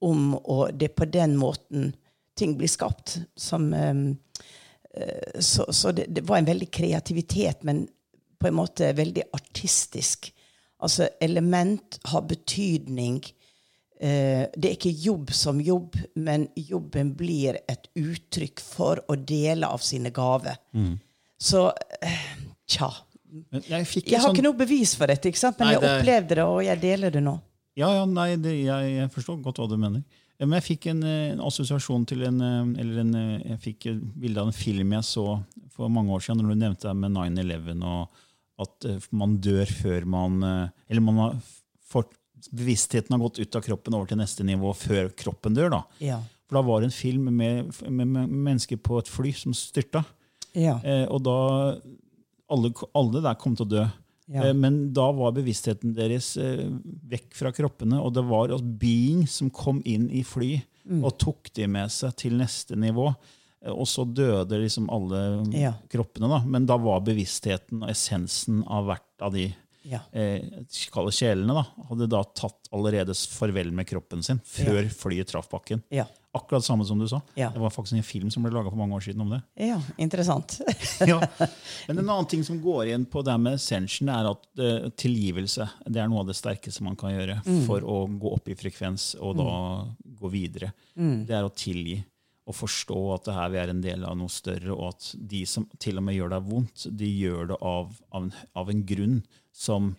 om 0.00 0.34
å 0.34 0.70
Det 0.72 0.90
er 0.90 0.96
på 0.96 1.04
den 1.04 1.36
måten 1.36 1.92
ting 2.34 2.56
blir 2.56 2.68
skapt. 2.68 3.18
Som, 3.36 3.72
um, 3.72 4.16
eh, 4.94 5.40
så 5.40 5.72
så 5.72 5.92
det, 5.92 6.06
det 6.08 6.26
var 6.26 6.38
en 6.38 6.50
veldig 6.50 6.70
kreativitet, 6.70 7.62
men 7.62 7.86
på 8.40 8.48
en 8.48 8.54
måte 8.56 8.92
veldig 8.96 9.22
artistisk. 9.32 10.32
Altså, 10.80 11.08
element 11.20 11.98
har 12.08 12.24
betydning. 12.28 13.20
Eh, 14.00 14.46
det 14.56 14.70
er 14.70 14.76
ikke 14.78 14.94
jobb 14.96 15.32
som 15.36 15.60
jobb, 15.60 15.98
men 16.16 16.46
jobben 16.56 17.12
blir 17.18 17.58
et 17.68 17.90
uttrykk 18.00 18.62
for 18.64 19.02
å 19.12 19.16
dele 19.16 19.68
av 19.68 19.82
sine 19.84 20.12
gaver. 20.14 20.56
Så 21.40 21.66
eh, 22.00 22.24
tja. 22.68 22.88
Men 23.52 23.62
jeg 23.62 23.86
fikk 23.86 24.08
Jeg 24.10 24.18
har 24.18 24.30
sånn, 24.30 24.38
ikke 24.38 24.46
noe 24.48 24.58
bevis 24.58 24.96
for 24.98 25.10
dette, 25.10 25.30
ikke 25.30 25.38
sant? 25.38 25.60
men 25.60 25.68
Nei, 25.68 25.76
jeg 25.76 26.00
opplevde 26.00 26.40
det, 26.40 26.46
og 26.48 26.62
jeg 26.64 26.82
deler 26.82 27.12
det 27.14 27.22
nå. 27.22 27.36
Ja, 27.78 27.92
ja, 27.94 28.08
nei, 28.08 28.32
det, 28.42 28.56
jeg, 28.64 28.88
jeg 28.96 29.12
forstår 29.14 29.38
godt 29.44 29.60
hva 29.62 29.68
du 29.70 29.76
mener. 29.78 30.02
Men 30.40 30.56
jeg 30.56 30.66
fikk 30.70 30.88
en, 30.94 31.04
eh, 31.04 31.28
en 31.34 31.44
assosiasjon 31.44 32.08
til 32.08 32.24
en, 32.24 32.40
eller 32.80 33.04
en, 33.04 33.14
jeg 33.52 33.60
fikk 33.68 33.90
et 33.92 34.02
bilde 34.24 34.40
av 34.40 34.48
en 34.48 34.56
film 34.56 34.96
jeg 34.96 35.06
så 35.06 35.26
for 35.76 35.92
mange 35.92 36.16
år 36.16 36.24
siden, 36.24 36.40
når 36.40 36.56
du 36.56 36.64
nevnte 36.64 36.88
det 36.88 36.96
med 37.04 37.14
9-11, 37.20 37.84
og 37.84 38.24
at 38.62 38.88
eh, 38.88 39.08
man 39.16 39.38
dør 39.42 39.70
før 39.80 40.06
man 40.08 40.42
eh, 40.46 40.66
Eller 40.90 41.04
man 41.04 41.20
har 41.22 41.38
fått, 41.90 42.12
bevisstheten 42.50 43.16
har 43.16 43.22
gått 43.22 43.40
ut 43.42 43.56
av 43.58 43.64
kroppen 43.64 43.96
over 43.96 44.10
til 44.10 44.20
neste 44.20 44.46
nivå 44.46 44.74
før 44.76 45.10
kroppen 45.16 45.56
dør. 45.56 45.72
da. 45.74 45.82
Ja. 46.04 46.20
For 46.48 46.58
da 46.58 46.66
var 46.66 46.82
det 46.82 46.90
en 46.90 46.96
film 46.96 47.28
med, 47.30 47.72
med, 47.86 48.06
med 48.06 48.30
mennesker 48.30 48.80
på 48.82 48.98
et 48.98 49.10
fly 49.10 49.32
som 49.36 49.54
styrta. 49.56 50.04
Ja. 50.56 50.78
Eh, 50.82 51.06
og 51.06 51.22
da 51.26 51.38
alle, 52.50 52.72
alle 52.98 53.22
der 53.22 53.38
kom 53.38 53.54
til 53.58 53.68
å 53.68 53.70
dø. 53.70 53.84
Ja. 54.30 54.46
Eh, 54.46 54.54
men 54.54 54.80
da 54.94 55.08
var 55.14 55.34
bevisstheten 55.36 55.94
deres 55.96 56.32
eh, 56.40 56.66
vekk 57.10 57.34
fra 57.38 57.52
kroppene, 57.54 58.00
og 58.02 58.14
det 58.16 58.24
var 58.26 58.54
being 58.82 59.26
som 59.30 59.50
kom 59.54 59.82
inn 59.84 60.08
i 60.10 60.24
fly 60.26 60.56
og 60.90 61.12
tok 61.22 61.52
de 61.54 61.68
med 61.70 61.92
seg 61.92 62.16
til 62.18 62.34
neste 62.40 62.74
nivå. 62.78 63.12
Eh, 63.64 63.70
Og 63.72 63.86
så 63.86 64.04
døde 64.08 64.60
liksom 64.62 64.88
alle 64.90 65.44
Ja. 65.58 65.74
kroppene, 65.88 66.28
da. 66.28 66.42
men 66.46 66.66
da 66.66 66.76
var 66.78 67.00
bevisstheten 67.00 67.82
og 67.82 67.90
essensen 67.90 68.62
av 68.66 68.86
hvert 68.86 69.20
av 69.20 69.32
de 69.32 69.54
Ja. 69.84 70.00
eh, 70.12 70.40
sjelene 70.68 71.54
da, 71.54 71.66
hadde 71.88 72.08
da 72.08 72.22
tatt 72.24 72.68
allerede 72.72 73.14
farvel 73.14 73.72
med 73.72 73.86
kroppen 73.86 74.22
sin 74.22 74.40
før 74.44 74.84
flyet 74.92 75.26
traff 75.28 75.48
bakken. 75.48 75.82
Ja. 75.90 76.04
Akkurat 76.32 76.62
samme 76.62 76.84
som 76.86 76.96
du 76.98 77.08
sa. 77.08 77.20
Ja. 77.34 77.48
Det 77.50 77.58
var 77.58 77.70
faktisk 77.70 77.96
en 77.96 78.04
film 78.04 78.30
som 78.30 78.44
ble 78.44 78.52
laga 78.52 78.70
for 78.70 78.76
mange 78.78 78.94
år 78.94 79.00
siden 79.02 79.20
om 79.22 79.30
det. 79.30 79.42
ja, 79.66 79.80
interessant. 79.98 80.60
ja. 81.00 81.18
Men 81.88 81.98
en 81.98 82.08
annen 82.08 82.28
ting 82.28 82.44
som 82.44 82.60
går 82.62 82.86
igjen 82.86 83.04
på 83.10 83.24
det 83.24 83.34
med 83.40 83.54
ascension, 83.54 84.08
er 84.08 84.28
at 84.30 84.46
eh, 84.62 84.90
tilgivelse 84.94 85.68
det 85.88 85.96
er 86.04 86.06
noe 86.08 86.20
av 86.20 86.26
det 86.30 86.36
sterkeste 86.36 86.82
man 86.86 86.94
kan 86.94 87.10
gjøre 87.16 87.40
for 87.66 87.80
å 87.82 88.04
gå 88.20 88.32
opp 88.36 88.46
i 88.48 88.54
frekvens 88.54 89.16
og 89.20 89.40
da 89.40 89.48
gå 90.20 90.30
videre. 90.30 90.72
Det 90.94 91.34
er 91.34 91.42
å 91.42 91.50
tilgi 91.50 92.04
og 92.50 92.56
forstå 92.58 92.98
at 93.14 93.28
det 93.28 93.36
her 93.36 93.50
vi 93.52 93.60
er 93.62 93.72
en 93.72 93.82
del 93.84 94.04
av 94.06 94.18
noe 94.18 94.32
større, 94.32 94.74
og 94.74 94.96
at 94.96 95.10
de 95.30 95.44
som 95.48 95.68
til 95.82 96.00
og 96.00 96.06
med 96.06 96.18
gjør 96.18 96.34
deg 96.34 96.50
vondt, 96.50 96.86
de 97.00 97.08
gjør 97.08 97.52
det 97.52 97.58
av, 97.62 97.94
av, 98.10 98.26
en, 98.26 98.32
av 98.58 98.72
en 98.72 98.86
grunn 98.86 99.20
som 99.54 99.94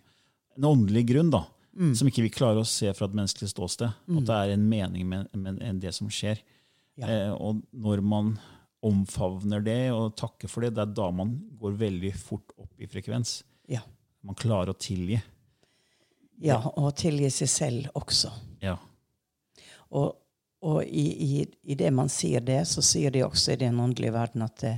En 0.52 0.66
åndelig 0.68 1.06
grunn, 1.08 1.30
da. 1.32 1.46
Som 1.96 2.10
ikke 2.10 2.26
vi 2.26 2.30
klarer 2.34 2.60
å 2.60 2.68
se 2.68 2.90
fra 2.92 3.06
et 3.08 3.14
menneskelig 3.16 3.46
ståsted. 3.54 3.88
At 3.88 4.26
det 4.28 4.34
er 4.36 4.50
en 4.52 4.66
mening 4.68 5.06
med, 5.08 5.30
med 5.32 5.78
det 5.80 5.94
som 5.96 6.10
skjer. 6.12 6.42
Ja. 7.00 7.06
Eh, 7.08 7.32
og 7.32 7.62
når 7.72 8.02
man 8.04 8.34
omfavner 8.84 9.62
det 9.64 9.92
og 9.94 10.12
takker 10.20 10.50
for 10.50 10.66
det, 10.66 10.74
det 10.76 10.84
er 10.84 10.94
da 10.98 11.08
man 11.14 11.32
går 11.56 11.78
veldig 11.80 12.12
fort 12.20 12.52
opp 12.60 12.82
i 12.82 12.88
frekvens. 12.90 13.38
Ja. 13.72 13.80
Man 14.26 14.36
klarer 14.38 14.74
å 14.74 14.78
tilgi. 14.78 15.22
ja, 16.42 16.58
og 16.60 16.92
tilgi 16.98 17.30
seg 17.32 17.50
selv 17.50 17.98
også. 17.98 18.32
Ja. 18.62 18.76
Og, 19.92 20.12
og 20.62 20.84
i, 20.84 21.06
i, 21.40 21.46
i 21.62 21.74
det 21.74 21.90
man 21.94 22.08
sier 22.12 22.40
det, 22.40 22.60
så 22.70 22.82
sier 22.82 23.10
de 23.10 23.24
også 23.26 23.52
i 23.52 23.60
den 23.64 23.80
åndelige 23.82 24.12
verden 24.14 24.44
at 24.46 24.56
det, 24.62 24.76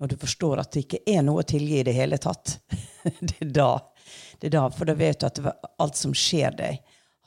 når 0.00 0.12
du 0.12 0.16
forstår 0.16 0.60
at 0.62 0.72
det 0.72 0.84
ikke 0.86 1.00
er 1.10 1.22
noe 1.26 1.42
å 1.42 1.46
tilgi 1.48 1.80
i 1.80 1.86
det 1.88 1.92
hele 1.96 2.18
tatt, 2.22 2.58
det 3.20 3.34
er 3.44 3.50
da. 3.52 3.70
Det 4.38 4.46
er 4.48 4.54
da, 4.56 4.62
For 4.70 4.88
da 4.88 4.94
vet 4.94 5.20
du 5.20 5.26
at 5.26 5.40
det- 5.42 5.52
alt 5.78 5.96
som 5.98 6.14
skjer 6.16 6.54
deg, 6.56 6.78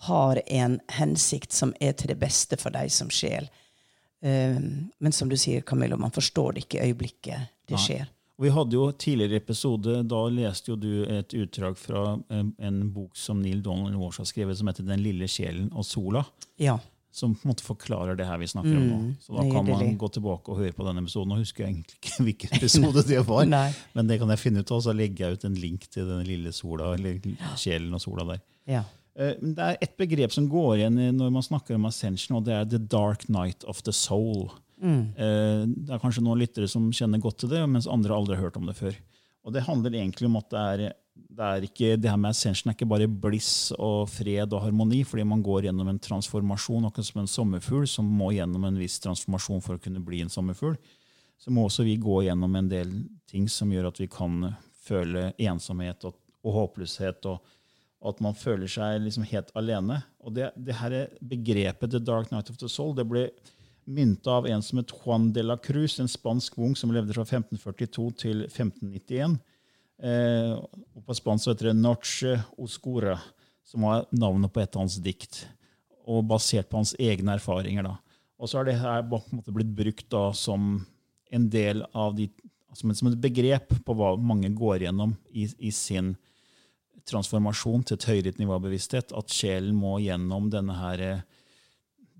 har 0.07 0.39
en 0.47 0.79
hensikt 0.97 1.53
som 1.53 1.75
er 1.79 1.91
til 1.93 2.07
det 2.09 2.17
beste 2.17 2.57
for 2.57 2.73
deg 2.73 2.89
som 2.89 3.09
sjel. 3.13 3.45
Um, 4.21 4.89
men 4.99 5.11
som 5.13 5.29
du 5.29 5.35
sier, 5.37 5.61
Camillo, 5.61 5.97
man 5.97 6.13
forstår 6.13 6.53
det 6.55 6.63
ikke 6.65 6.79
i 6.81 6.89
øyeblikket 6.91 7.51
det 7.69 7.77
skjer. 7.81 8.07
Nei. 8.07 8.41
vi 8.41 8.49
hadde 8.53 8.73
jo 8.77 8.87
tidligere 8.91 9.37
episode, 9.37 9.99
Da 10.09 10.21
leste 10.33 10.71
jo 10.71 10.75
du 10.75 11.03
et 11.05 11.33
utdrag 11.37 11.77
fra 11.77 12.17
en, 12.29 12.49
en 12.57 12.79
bok 12.93 13.13
som 13.17 13.41
Neil 13.41 13.61
Donald 13.61 13.97
Walsh 14.01 14.21
har 14.21 14.25
skrevet, 14.29 14.57
som 14.57 14.67
heter 14.67 14.83
'Den 14.83 15.03
lille 15.03 15.27
sjelen 15.29 15.69
og 15.73 15.85
sola'. 15.85 16.25
Ja. 16.57 16.79
Som 17.11 17.33
på 17.35 17.43
en 17.43 17.51
måte 17.51 17.65
forklarer 17.65 18.15
det 18.15 18.23
her 18.25 18.37
vi 18.39 18.47
snakker 18.47 18.71
om 18.71 18.83
nå. 18.87 18.97
Mm, 19.01 19.15
Så 19.19 19.33
da 19.35 19.43
kan 19.51 19.65
man 19.67 19.97
gå 19.99 20.07
tilbake 20.15 20.53
og 20.53 20.57
høre 20.61 20.71
på 20.77 20.85
denne 20.87 21.01
episoden. 21.03 21.27
Nå 21.33 21.41
husker 21.41 21.65
jeg 21.65 21.73
egentlig 21.73 21.97
ikke 21.99 22.23
hvilken 22.27 22.55
episode 22.55 23.03
det 23.09 23.19
var, 23.27 23.45
men 23.97 24.07
det 24.07 24.17
kan 24.21 24.29
jeg 24.31 24.39
finne 24.39 24.63
ut 24.63 24.71
av, 24.71 24.79
så 24.85 24.93
legger 24.95 25.25
jeg 25.27 25.33
ut 25.41 25.45
en 25.49 25.59
link 25.59 25.89
til 25.91 26.07
den 26.07 26.23
lille 26.29 26.53
sola, 26.55 26.93
eller 26.95 27.19
sjelen 27.59 27.93
og 27.93 28.01
sola 28.03 28.23
der. 28.33 28.41
ja. 28.71 28.83
Eh, 29.19 29.33
Det 29.43 29.59
er 29.59 29.75
et 29.83 29.97
begrep 29.99 30.31
som 30.31 30.45
går 30.47 30.77
igjen 30.77 30.95
når 31.17 31.31
man 31.35 31.43
snakker 31.43 31.75
om 31.75 31.85
ascension, 31.89 32.37
og 32.39 32.45
det 32.47 32.53
er 32.55 32.65
the 32.71 32.79
dark 32.79 33.27
night 33.27 33.65
of 33.67 33.81
the 33.83 33.91
soul. 33.91 34.47
Mm. 34.81 35.11
Det 35.17 35.91
er 35.91 35.99
kanskje 35.99 36.23
noen 36.23 36.39
lyttere 36.39 36.69
som 36.71 36.87
kjenner 36.95 37.19
godt 37.21 37.41
til 37.43 37.49
det, 37.51 37.59
mens 37.69 37.85
andre 37.91 38.15
aldri 38.15 38.37
har 38.39 38.45
hørt 38.47 38.55
om 38.57 38.65
det 38.71 38.77
før. 38.79 38.95
Og 39.43 39.51
Det 39.53 39.65
handler 39.67 39.91
egentlig 39.99 40.25
om 40.31 40.37
at 40.39 40.47
det 40.49 40.59
er, 40.87 40.93
det 41.15 41.47
er 41.47 41.65
ikke, 41.67 41.95
det 41.99 42.09
her 42.11 42.19
med 42.19 42.31
ascension 42.31 42.71
er 42.71 42.75
ikke 42.75 42.87
bare 42.89 43.07
bliss 43.07 43.71
og 43.75 44.09
fred 44.11 44.53
og 44.53 44.63
harmoni, 44.65 45.01
fordi 45.07 45.25
man 45.27 45.43
går 45.43 45.67
gjennom 45.67 45.89
en 45.91 45.99
transformasjon, 46.01 46.87
akkurat 46.87 47.07
som 47.07 47.21
en 47.21 47.31
sommerfugl 47.31 47.87
som 47.89 48.07
må 48.07 48.31
gjennom 48.35 48.67
en 48.67 48.79
viss 48.79 48.99
transformasjon 49.03 49.63
for 49.63 49.77
å 49.77 49.83
kunne 49.83 50.03
bli 50.03 50.21
en 50.23 50.31
sommerfugl. 50.31 50.75
Så 51.41 51.53
må 51.53 51.65
også 51.65 51.85
vi 51.87 51.97
gå 51.99 52.21
gjennom 52.27 52.55
en 52.55 52.69
del 52.69 52.91
ting 53.29 53.47
som 53.49 53.71
gjør 53.73 53.89
at 53.89 53.99
vi 54.01 54.07
kan 54.11 54.51
føle 54.85 55.31
ensomhet 55.41 56.05
og, 56.07 56.19
og 56.45 56.59
håpløshet. 56.59 57.25
og 57.31 57.57
og 58.01 58.15
at 58.15 58.21
man 58.25 58.37
føler 58.37 58.69
seg 58.71 59.03
liksom 59.03 59.25
helt 59.29 59.51
alene. 59.57 59.99
Og 60.25 60.33
det, 60.33 60.49
det 60.57 60.77
her 60.79 60.95
begrepet 61.21 61.93
The 61.93 62.01
Dark 62.01 62.31
Night 62.33 62.49
of 62.49 62.57
the 62.57 62.69
Soul 62.69 62.95
det 62.97 63.05
ble 63.09 63.27
mynta 63.85 64.39
av 64.39 64.47
en 64.49 64.63
som 64.65 64.79
het 64.81 64.93
Juan 64.93 65.29
de 65.33 65.43
la 65.45 65.57
Cruz, 65.61 65.99
en 65.99 66.09
spansk 66.09 66.57
munk 66.61 66.79
som 66.79 66.93
levde 66.93 67.13
fra 67.13 67.25
1542 67.27 68.07
til 68.23 68.43
1591. 68.47 69.37
Eh, 70.01 70.53
og 70.57 71.03
på 71.05 71.15
spansk 71.17 71.51
heter 71.51 71.69
det 71.69 71.77
Noche 71.77 72.37
Oscura, 72.57 73.17
som 73.67 73.85
var 73.85 74.07
navnet 74.11 74.53
på 74.53 74.63
et 74.63 74.75
av 74.75 74.83
hans 74.83 74.97
dikt. 75.03 75.43
Og 76.09 76.25
basert 76.27 76.69
på 76.69 76.81
hans 76.81 76.95
egne 76.99 77.37
erfaringer. 77.37 77.85
da. 77.85 77.97
Og 78.41 78.49
så 78.49 78.59
har 78.59 78.65
det 78.65 78.79
her 78.81 79.05
blitt 79.05 79.75
brukt 79.77 80.09
da 80.09 80.31
som 80.33 80.81
en 81.31 81.49
del 81.49 81.85
av 81.93 82.15
de, 82.17 82.27
som 82.73 82.93
som 82.95 83.11
et 83.11 83.21
begrep 83.21 83.75
på 83.85 83.95
hva 83.95 84.15
mange 84.17 84.49
går 84.49 84.87
gjennom 84.87 85.15
i, 85.29 85.47
i 85.59 85.71
sin 85.71 86.15
transformasjon 87.07 87.85
til 87.85 87.97
et 87.97 88.07
høyere 88.09 88.33
nivå 88.39 88.57
av 88.57 88.65
bevissthet, 88.65 89.13
at 89.15 89.33
sjelen 89.33 89.77
må 89.77 89.99
gjennom 90.03 90.49
denne 90.53 90.75
her 90.77 91.05
eh, 91.05 91.23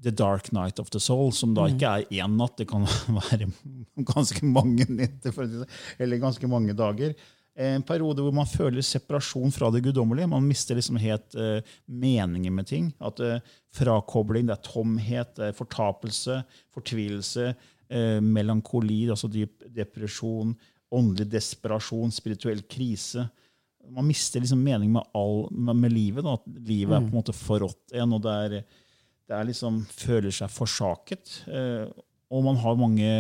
The 0.02 0.14
Dark 0.18 0.50
Night 0.52 0.80
of 0.82 0.90
the 0.90 1.00
Soul, 1.00 1.30
som 1.34 1.54
da 1.54 1.68
ikke 1.70 1.90
er 2.00 2.24
én 2.24 2.38
natt, 2.38 2.56
det 2.58 2.68
kan 2.70 2.88
være 3.20 3.52
ganske 4.08 4.46
mange 4.46 4.88
netter, 4.90 5.36
det, 5.46 5.68
eller 6.02 6.22
ganske 6.22 6.50
mange 6.50 6.74
dager. 6.78 7.14
En 7.60 7.84
periode 7.84 8.24
hvor 8.24 8.34
man 8.36 8.48
føler 8.48 8.84
separasjon 8.86 9.52
fra 9.52 9.68
det 9.74 9.82
guddommelige. 9.84 10.30
Man 10.32 10.46
mister 10.48 10.78
liksom 10.78 11.00
helt 11.02 11.36
uh, 11.36 11.60
meningen 11.86 12.56
med 12.56 12.70
ting. 12.70 12.88
At 13.04 13.20
uh, 13.20 13.42
Frakobling, 13.76 14.48
det 14.48 14.56
er 14.56 14.64
tomhet, 14.70 15.36
det 15.36 15.50
er 15.50 15.58
fortapelse, 15.58 16.40
fortvilelse, 16.72 17.52
uh, 17.92 18.20
melankoli, 18.24 19.04
altså 19.12 19.28
dyp 19.32 19.68
depresjon, 19.76 20.56
åndelig 20.92 21.28
desperasjon, 21.36 22.16
spirituell 22.16 22.64
krise 22.72 23.28
man 23.90 24.08
mister 24.08 24.42
liksom 24.42 24.62
mening 24.64 24.92
med, 24.92 25.04
all, 25.18 25.48
med, 25.52 25.92
livet. 25.92 26.24
Da. 26.26 26.38
At 26.38 26.68
livet 26.68 26.96
er 26.96 27.04
på 27.04 27.12
en 27.12 27.20
måte 27.20 27.36
forrådt 27.36 27.96
en, 27.98 28.16
og 28.16 28.24
det 28.26 28.36
er, 28.46 28.56
det 29.28 29.38
er 29.38 29.50
liksom 29.50 29.82
føler 29.90 30.34
seg 30.36 30.54
forsaket. 30.54 31.34
Uh, 31.48 31.90
og 32.32 32.46
man 32.46 32.60
har 32.62 32.80
mange, 32.80 33.12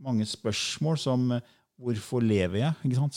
mange 0.00 0.26
spørsmål 0.28 1.00
som 1.00 1.28
Hvorfor 1.80 2.22
lever 2.22 2.60
jeg? 2.60 2.74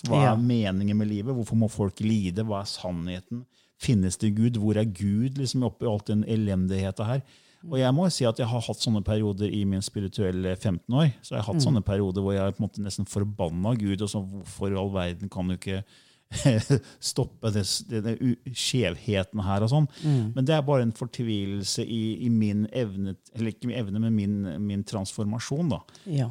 Hva 0.09 0.21
er 0.31 0.37
meningen 0.41 0.97
med 0.97 1.07
livet? 1.11 1.35
Hvorfor 1.35 1.55
må 1.59 1.67
folk 1.69 1.99
lide? 2.01 2.43
Hva 2.43 2.61
er 2.63 2.69
sannheten? 2.71 3.45
Finnes 3.79 4.17
det 4.17 4.31
Gud? 4.35 4.57
Hvor 4.57 4.77
er 4.81 4.85
Gud 4.89 5.37
liksom 5.37 5.63
oppi 5.67 5.85
alt 5.85 6.07
den 6.09 6.23
elendigheten 6.25 7.05
her? 7.05 7.21
Og 7.67 7.77
jeg 7.79 7.93
må 7.93 8.05
jo 8.07 8.13
si 8.13 8.25
at 8.25 8.37
jeg 8.39 8.47
har 8.47 8.61
hatt 8.61 8.81
sånne 8.81 9.03
perioder 9.05 9.49
i 9.53 9.63
min 9.65 9.81
spirituelle 9.81 10.55
15 10.55 10.93
år. 10.93 11.09
Så 11.21 11.35
jeg 11.35 11.41
har 11.43 11.47
hatt 11.53 11.61
sånne 11.65 11.81
perioder 11.85 12.21
hvor 12.21 12.33
jeg 12.33 12.41
er 12.45 12.51
på 12.55 12.61
en 12.63 12.67
måte 12.69 12.81
nesten 12.85 13.05
forbanna 13.09 13.73
Gud. 13.77 14.01
og 14.01 14.09
så 14.09 14.21
Hvorfor 14.23 14.71
i 14.71 14.77
all 14.77 14.91
verden 14.93 15.29
kan 15.29 15.47
du 15.49 15.53
ikke 15.57 15.83
stoppe 16.99 17.51
det, 17.55 17.63
det 17.89 18.15
skjevheten 18.57 19.41
her 19.45 19.63
og 19.65 19.69
sånn. 19.71 19.87
Men 20.35 20.45
det 20.45 20.55
er 20.55 20.65
bare 20.67 20.83
en 20.87 20.91
fortvilelse 20.95 21.85
i, 21.85 22.01
i 22.25 22.29
min 22.29 22.65
evne, 22.73 23.15
eller 23.35 23.53
ikke 23.53 23.69
min 23.69 23.77
evne, 23.79 23.99
men 23.99 24.15
min, 24.15 24.37
min 24.65 24.83
transformasjon. 24.83 25.69
da. 25.75 25.81
Ja. 26.05 26.29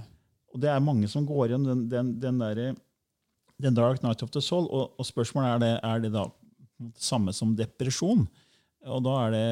Og 0.57 0.63
det 0.65 0.73
er 0.73 0.81
mange 0.81 1.09
som 1.13 1.27
går 1.29 1.51
igjen 1.51 1.69
den, 1.69 1.87
den, 1.93 2.15
den, 2.23 2.41
derre- 2.41 2.75
den 3.61 3.77
Dark 3.77 4.01
Night 4.03 4.25
of 4.25 4.33
the 4.33 4.41
Soul. 4.41 4.65
Og, 4.73 4.97
og 4.97 5.05
spørsmålet 5.05 5.53
er 5.53 5.63
det, 5.63 5.73
er 5.85 6.05
det 6.07 6.13
da 6.17 6.27
samme 6.97 7.35
som 7.37 7.53
depresjon. 7.57 8.25
Og 8.87 9.03
da 9.05 9.19
er 9.27 9.37
det 9.37 9.45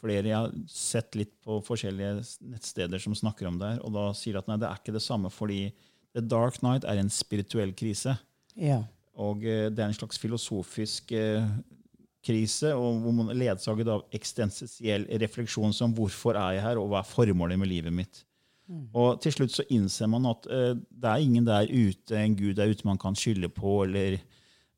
flere 0.00 0.28
jeg 0.30 0.36
har 0.36 0.52
sett 0.68 1.16
litt 1.18 1.32
på 1.44 1.58
forskjellige 1.64 2.20
nettsteder 2.52 3.00
som 3.02 3.16
snakker 3.16 3.48
om 3.50 3.58
det 3.60 3.74
her, 3.74 3.82
og 3.84 3.92
da 3.92 4.06
sier 4.16 4.38
at 4.40 4.46
nei, 4.48 4.56
det 4.60 4.68
er 4.68 4.78
ikke 4.80 4.94
det 4.96 5.02
samme, 5.04 5.28
fordi 5.32 5.66
The 6.16 6.22
Dark 6.24 6.56
Night 6.64 6.86
er 6.88 7.00
en 7.02 7.12
spirituell 7.12 7.74
krise. 7.76 8.14
Ja. 8.56 8.80
Og 9.20 9.44
eh, 9.44 9.68
det 9.68 9.84
er 9.84 9.90
en 9.90 9.98
slags 9.98 10.18
filosofisk 10.18 11.12
eh, 11.12 11.44
krise, 12.24 12.72
og 12.72 13.04
hvor 13.04 13.14
man 13.18 13.34
ledsaget 13.36 13.92
av 13.92 14.06
eksistensiell 14.16 15.04
refleksjon 15.20 15.76
som 15.76 15.92
hvorfor 15.96 16.40
er 16.40 16.56
jeg 16.56 16.64
her, 16.64 16.80
og 16.80 16.90
hva 16.90 17.04
er 17.04 17.12
formålet 17.12 17.60
med 17.60 17.70
livet 17.70 17.94
mitt. 17.94 18.24
Og 18.70 19.18
til 19.22 19.34
slutt 19.34 19.54
så 19.54 19.66
innser 19.72 20.10
man 20.10 20.28
at 20.30 20.46
eh, 20.50 20.74
det 20.74 21.10
er 21.10 21.24
ingen 21.24 21.46
der 21.46 21.66
ute, 21.70 22.14
en 22.16 22.36
gud 22.38 22.54
der 22.58 22.70
ute 22.70 22.86
man 22.86 23.00
kan 23.00 23.16
skylde 23.18 23.50
på 23.52 23.80
eller 23.86 24.20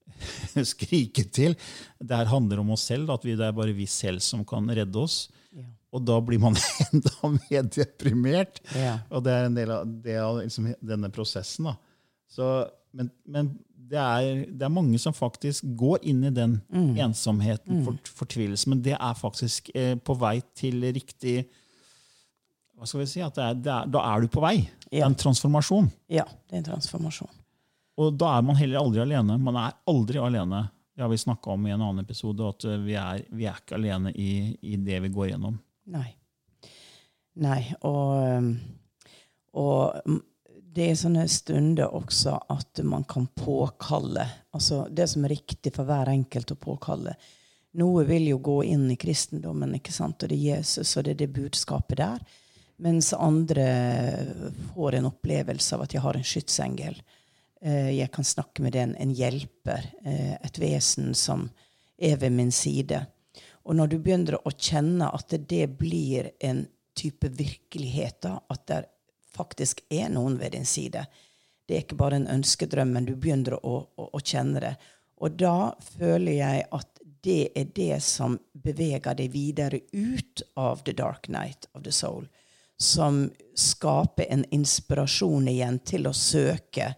skrike 0.72 1.26
til. 1.28 1.57
Det 2.00 2.16
her 2.16 2.31
handler 2.31 2.62
om 2.62 2.72
oss 2.76 2.87
selv, 2.88 3.12
at 3.12 3.24
vi, 3.26 3.37
det 3.37 3.48
er 3.48 3.57
bare 3.57 3.76
vi 3.76 3.88
selv 3.90 4.22
som 4.24 4.46
kan 4.48 4.68
redde 4.72 4.98
oss. 5.00 5.26
Ja. 5.52 5.68
Og 5.92 6.07
da 6.09 6.16
blir 6.24 6.40
man 6.40 6.57
enda 6.88 7.35
mer 7.37 7.68
deprimert. 7.68 8.62
Ja. 8.76 8.98
Og 9.12 9.26
det 9.26 9.35
er 9.37 9.50
en 9.50 9.59
del 9.61 9.74
av, 9.74 9.92
det 10.05 10.16
av 10.22 10.40
liksom 10.40 10.72
denne 10.81 11.12
prosessen. 11.12 11.68
Så, 12.33 12.48
men 12.96 13.12
men 13.28 13.52
det, 13.92 14.00
er, 14.00 14.44
det 14.48 14.64
er 14.64 14.72
mange 14.72 14.96
som 15.00 15.12
faktisk 15.12 15.66
går 15.76 16.00
inn 16.09 16.22
i 16.24 16.33
den 16.33 16.57
ensomheten, 16.72 17.83
for 17.85 18.14
fortvilelsen. 18.22 18.72
Men 18.72 18.85
det 18.87 18.94
er 18.96 19.18
faktisk 19.18 19.68
eh, 19.76 19.98
på 20.00 20.16
vei 20.16 20.38
til 20.57 20.81
riktig 20.96 21.42
hva 22.83 22.88
skal 22.90 23.05
vi 23.05 23.07
si, 23.07 23.21
at 23.23 23.37
det 23.38 23.45
er, 23.47 23.59
det 23.62 23.71
er, 23.71 23.90
Da 23.95 24.01
er 24.11 24.25
du 24.25 24.33
på 24.33 24.42
vei. 24.42 24.57
Ja. 24.90 25.07
en 25.07 25.14
transformasjon. 25.16 25.87
ja. 26.11 26.27
Det 26.51 26.59
er 26.59 26.64
en 26.64 26.71
transformasjon. 26.73 27.31
Og 28.03 28.16
da 28.18 28.33
er 28.37 28.42
man 28.42 28.59
heller 28.59 28.81
aldri 28.81 29.01
alene. 29.05 29.37
Man 29.38 29.57
er 29.61 29.77
aldri 29.88 30.18
alene. 30.18 30.64
Det 30.92 31.05
har 31.05 31.09
vi 31.12 31.21
snakka 31.23 31.55
om 31.55 31.66
i 31.66 31.71
en 31.71 31.81
annen 31.81 32.03
episode, 32.03 32.49
at 32.49 32.66
eh, 32.68 32.81
vi 32.83 32.97
er, 32.99 33.23
vi 33.31 33.47
er 33.47 33.61
ikke 33.62 33.79
alene 33.79 34.12
i, 34.18 34.33
i 34.61 34.77
det 34.77 34.99
vi 35.07 35.12
går 35.14 35.31
gjennom. 35.31 35.55
Nei. 35.95 36.09
Nei, 37.40 37.61
og, 37.88 38.11
um, 38.42 38.51
og 39.57 40.03
mm, 40.05 40.18
det 40.75 40.88
er 40.90 40.99
sånne 41.01 41.25
stunder 41.33 41.95
også 41.97 42.35
at 42.53 42.83
man 42.85 43.07
kan 43.09 43.31
påkalle 43.37 44.27
altså 44.53 44.83
det 44.92 45.07
som 45.09 45.25
er 45.25 45.33
riktig 45.37 45.73
for 45.73 45.88
hver 45.88 46.11
enkelt 46.12 46.53
å 46.53 46.61
påkalle. 46.61 47.14
Noe 47.81 48.05
vil 48.09 48.29
jo 48.29 48.42
gå 48.45 48.59
inn 48.68 48.85
i 48.92 48.99
kristendommen, 49.01 49.79
ikke 49.79 49.95
sant? 49.97 50.21
og 50.21 50.29
det 50.29 50.37
er 50.37 50.59
Jesus, 50.59 50.97
og 50.97 51.07
det 51.07 51.14
er 51.14 51.23
det 51.23 51.33
budskapet 51.38 52.03
der. 52.03 52.21
Mens 52.83 53.12
andre 53.12 53.66
får 54.75 54.95
en 54.95 55.07
opplevelse 55.07 55.77
av 55.77 55.85
at 55.85 55.92
jeg 55.95 56.03
har 56.03 56.16
en 56.18 56.27
skytsengel. 56.27 56.97
Eh, 57.62 57.90
jeg 57.95 58.11
kan 58.11 58.27
snakke 58.27 58.62
med 58.64 58.75
den, 58.75 58.97
en 58.97 59.12
hjelper, 59.14 59.87
eh, 60.05 60.33
et 60.35 60.59
vesen 60.59 61.14
som 61.14 61.51
er 61.99 62.16
ved 62.16 62.33
min 62.33 62.51
side. 62.53 63.05
Og 63.62 63.77
når 63.79 63.87
du 63.92 63.99
begynner 63.99 64.38
å 64.42 64.51
kjenne 64.51 65.12
at 65.14 65.31
det 65.49 65.66
blir 65.79 66.33
en 66.40 66.64
type 66.99 67.29
virkelighet, 67.29 68.21
da, 68.27 68.40
at 68.51 68.66
det 68.66 68.83
faktisk 69.31 69.85
er 69.88 70.11
noen 70.11 70.37
ved 70.38 70.53
din 70.53 70.66
side 70.66 71.07
Det 71.64 71.77
er 71.77 71.85
ikke 71.85 71.97
bare 71.97 72.16
en 72.18 72.27
ønskedrøm, 72.27 72.90
men 72.92 73.05
du 73.07 73.14
begynner 73.14 73.55
å, 73.64 73.77
å, 73.97 74.09
å 74.12 74.18
kjenne 74.18 74.61
det. 74.61 74.75
Og 75.23 75.38
da 75.38 75.73
føler 75.79 76.33
jeg 76.33 76.64
at 76.75 76.99
det 77.23 77.53
er 77.55 77.71
det 77.75 78.03
som 78.03 78.35
beveger 78.53 79.14
deg 79.14 79.31
videre 79.31 79.79
ut 79.92 80.42
av 80.59 80.83
the 80.83 80.92
dark 80.92 81.29
night 81.29 81.71
of 81.73 81.85
the 81.87 81.92
soul. 81.95 82.27
Som 82.80 83.24
skaper 83.54 84.26
en 84.32 84.44
inspirasjon 84.50 85.48
igjen 85.48 85.78
til 85.87 86.08
å 86.08 86.14
søke. 86.16 86.92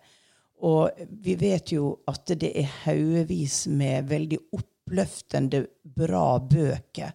Og 0.65 1.05
vi 1.25 1.35
vet 1.37 1.75
jo 1.75 1.91
at 2.09 2.31
det 2.41 2.53
er 2.57 2.71
haugevis 2.85 3.65
med 3.69 4.09
veldig 4.09 4.39
oppløftende, 4.57 5.67
bra 5.85 6.39
bøker 6.41 7.13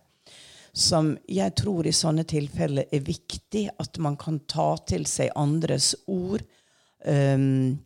som 0.80 1.12
jeg 1.28 1.56
tror 1.58 1.88
i 1.88 1.94
sånne 1.96 2.24
tilfeller 2.30 2.90
er 2.94 3.04
viktig 3.06 3.66
at 3.82 3.98
man 4.02 4.18
kan 4.20 4.40
ta 4.50 4.72
til 4.88 5.06
seg 5.10 5.34
andres 5.40 5.94
ord. 6.08 6.44
Um, 7.06 7.80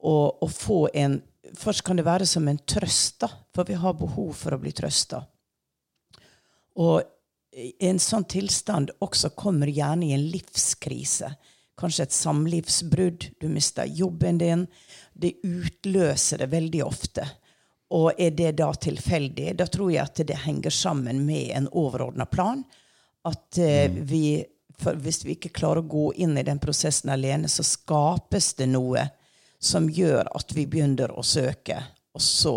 og, 0.00 0.42
og, 0.42 0.50
få 0.52 0.86
en 0.94 1.20
Først 1.56 1.84
kan 1.86 1.94
det 1.94 2.02
være 2.02 2.26
som 2.26 2.48
en 2.50 2.58
trøst, 2.58 3.20
da, 3.22 3.28
for 3.54 3.68
vi 3.68 3.76
har 3.78 3.92
behov 3.94 4.32
for 4.34 4.56
å 4.56 4.58
bli 4.58 4.72
trøsta. 4.74 5.20
Og 6.82 7.06
en 7.56 7.98
sånn 7.98 8.24
tilstand 8.28 8.90
også 9.00 9.30
kommer 9.38 9.70
gjerne 9.72 10.06
i 10.06 10.12
en 10.12 10.26
livskrise. 10.28 11.32
Kanskje 11.76 12.06
et 12.06 12.12
samlivsbrudd. 12.12 13.26
Du 13.40 13.48
mister 13.48 13.88
jobben 13.88 14.38
din. 14.38 14.66
Det 15.12 15.34
utløser 15.44 16.44
det 16.44 16.50
veldig 16.52 16.82
ofte. 16.84 17.26
Og 17.96 18.12
er 18.18 18.30
det 18.36 18.56
da 18.58 18.72
tilfeldig? 18.74 19.54
Da 19.56 19.66
tror 19.70 19.92
jeg 19.92 20.04
at 20.04 20.20
det 20.28 20.42
henger 20.44 20.74
sammen 20.74 21.22
med 21.26 21.52
en 21.56 21.68
overordna 21.72 22.26
plan. 22.26 22.64
At 23.24 23.58
eh, 23.58 23.86
mm. 23.90 24.00
vi, 24.04 24.24
hvis 24.82 25.24
vi 25.24 25.36
ikke 25.36 25.54
klarer 25.56 25.84
å 25.84 25.90
gå 25.90 26.06
inn 26.24 26.36
i 26.38 26.44
den 26.46 26.60
prosessen 26.62 27.12
alene, 27.12 27.48
så 27.48 27.64
skapes 27.64 28.54
det 28.58 28.68
noe 28.72 29.06
som 29.62 29.88
gjør 29.90 30.28
at 30.36 30.52
vi 30.52 30.66
begynner 30.68 31.14
å 31.16 31.24
søke. 31.24 31.78
Og 32.16 32.22
så 32.22 32.56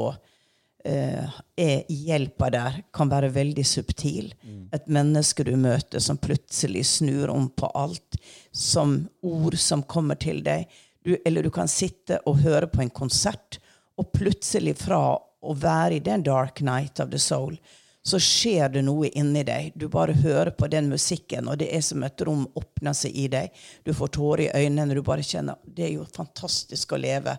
er 0.85 1.81
hjelpa 1.91 2.47
der 2.53 2.77
kan 2.95 3.09
være 3.11 3.33
veldig 3.35 3.65
subtil. 3.67 4.29
Mm. 4.41 4.59
Et 4.73 4.85
menneske 4.87 5.43
du 5.43 5.55
møter 5.59 5.99
som 5.99 6.17
plutselig 6.17 6.85
snur 6.87 7.29
om 7.33 7.49
på 7.51 7.67
alt, 7.75 8.19
som 8.51 9.01
ord 9.21 9.57
som 9.59 9.83
kommer 9.83 10.15
til 10.15 10.39
deg. 10.45 10.69
Du, 11.03 11.17
eller 11.25 11.43
du 11.43 11.51
kan 11.51 11.67
sitte 11.67 12.19
og 12.27 12.39
høre 12.43 12.67
på 12.71 12.83
en 12.83 12.93
konsert 12.93 13.59
og 13.99 14.13
plutselig 14.15 14.77
fra 14.79 15.01
å 15.19 15.53
være 15.55 15.97
i 15.97 16.03
den 16.03 16.23
dark 16.23 16.61
night 16.61 16.99
of 16.99 17.11
the 17.11 17.19
soul, 17.19 17.55
så 18.03 18.19
skjer 18.19 18.71
det 18.73 18.83
noe 18.87 19.09
inni 19.19 19.43
deg. 19.47 19.73
Du 19.75 19.87
bare 19.91 20.15
hører 20.15 20.51
på 20.55 20.69
den 20.71 20.87
musikken, 20.91 21.49
og 21.51 21.59
det 21.59 21.69
er 21.75 21.83
som 21.85 22.03
et 22.07 22.21
rom 22.25 22.45
åpner 22.57 22.95
seg 22.95 23.15
i 23.15 23.27
deg. 23.31 23.55
Du 23.83 23.91
får 23.95 24.13
tårer 24.15 24.45
i 24.47 24.65
øynene. 24.65 24.95
Du 24.95 25.03
bare 25.05 25.25
kjenner 25.25 25.59
Det 25.63 25.85
er 25.89 25.93
jo 25.97 26.07
fantastisk 26.15 26.95
å 26.95 27.01
leve. 27.01 27.35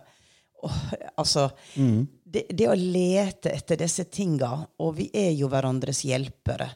Og, 0.61 0.73
altså, 1.17 1.47
mm. 1.75 2.05
Det, 2.31 2.45
det, 2.49 2.67
å 2.69 2.75
lete 2.77 3.51
etter 3.51 3.79
disse 3.81 4.05
tinga, 4.11 4.53
og 4.83 4.95
vi 4.99 5.09
er 5.13 5.33
jo 5.35 5.49
hverandres 5.51 6.03
hjelpere. 6.07 6.69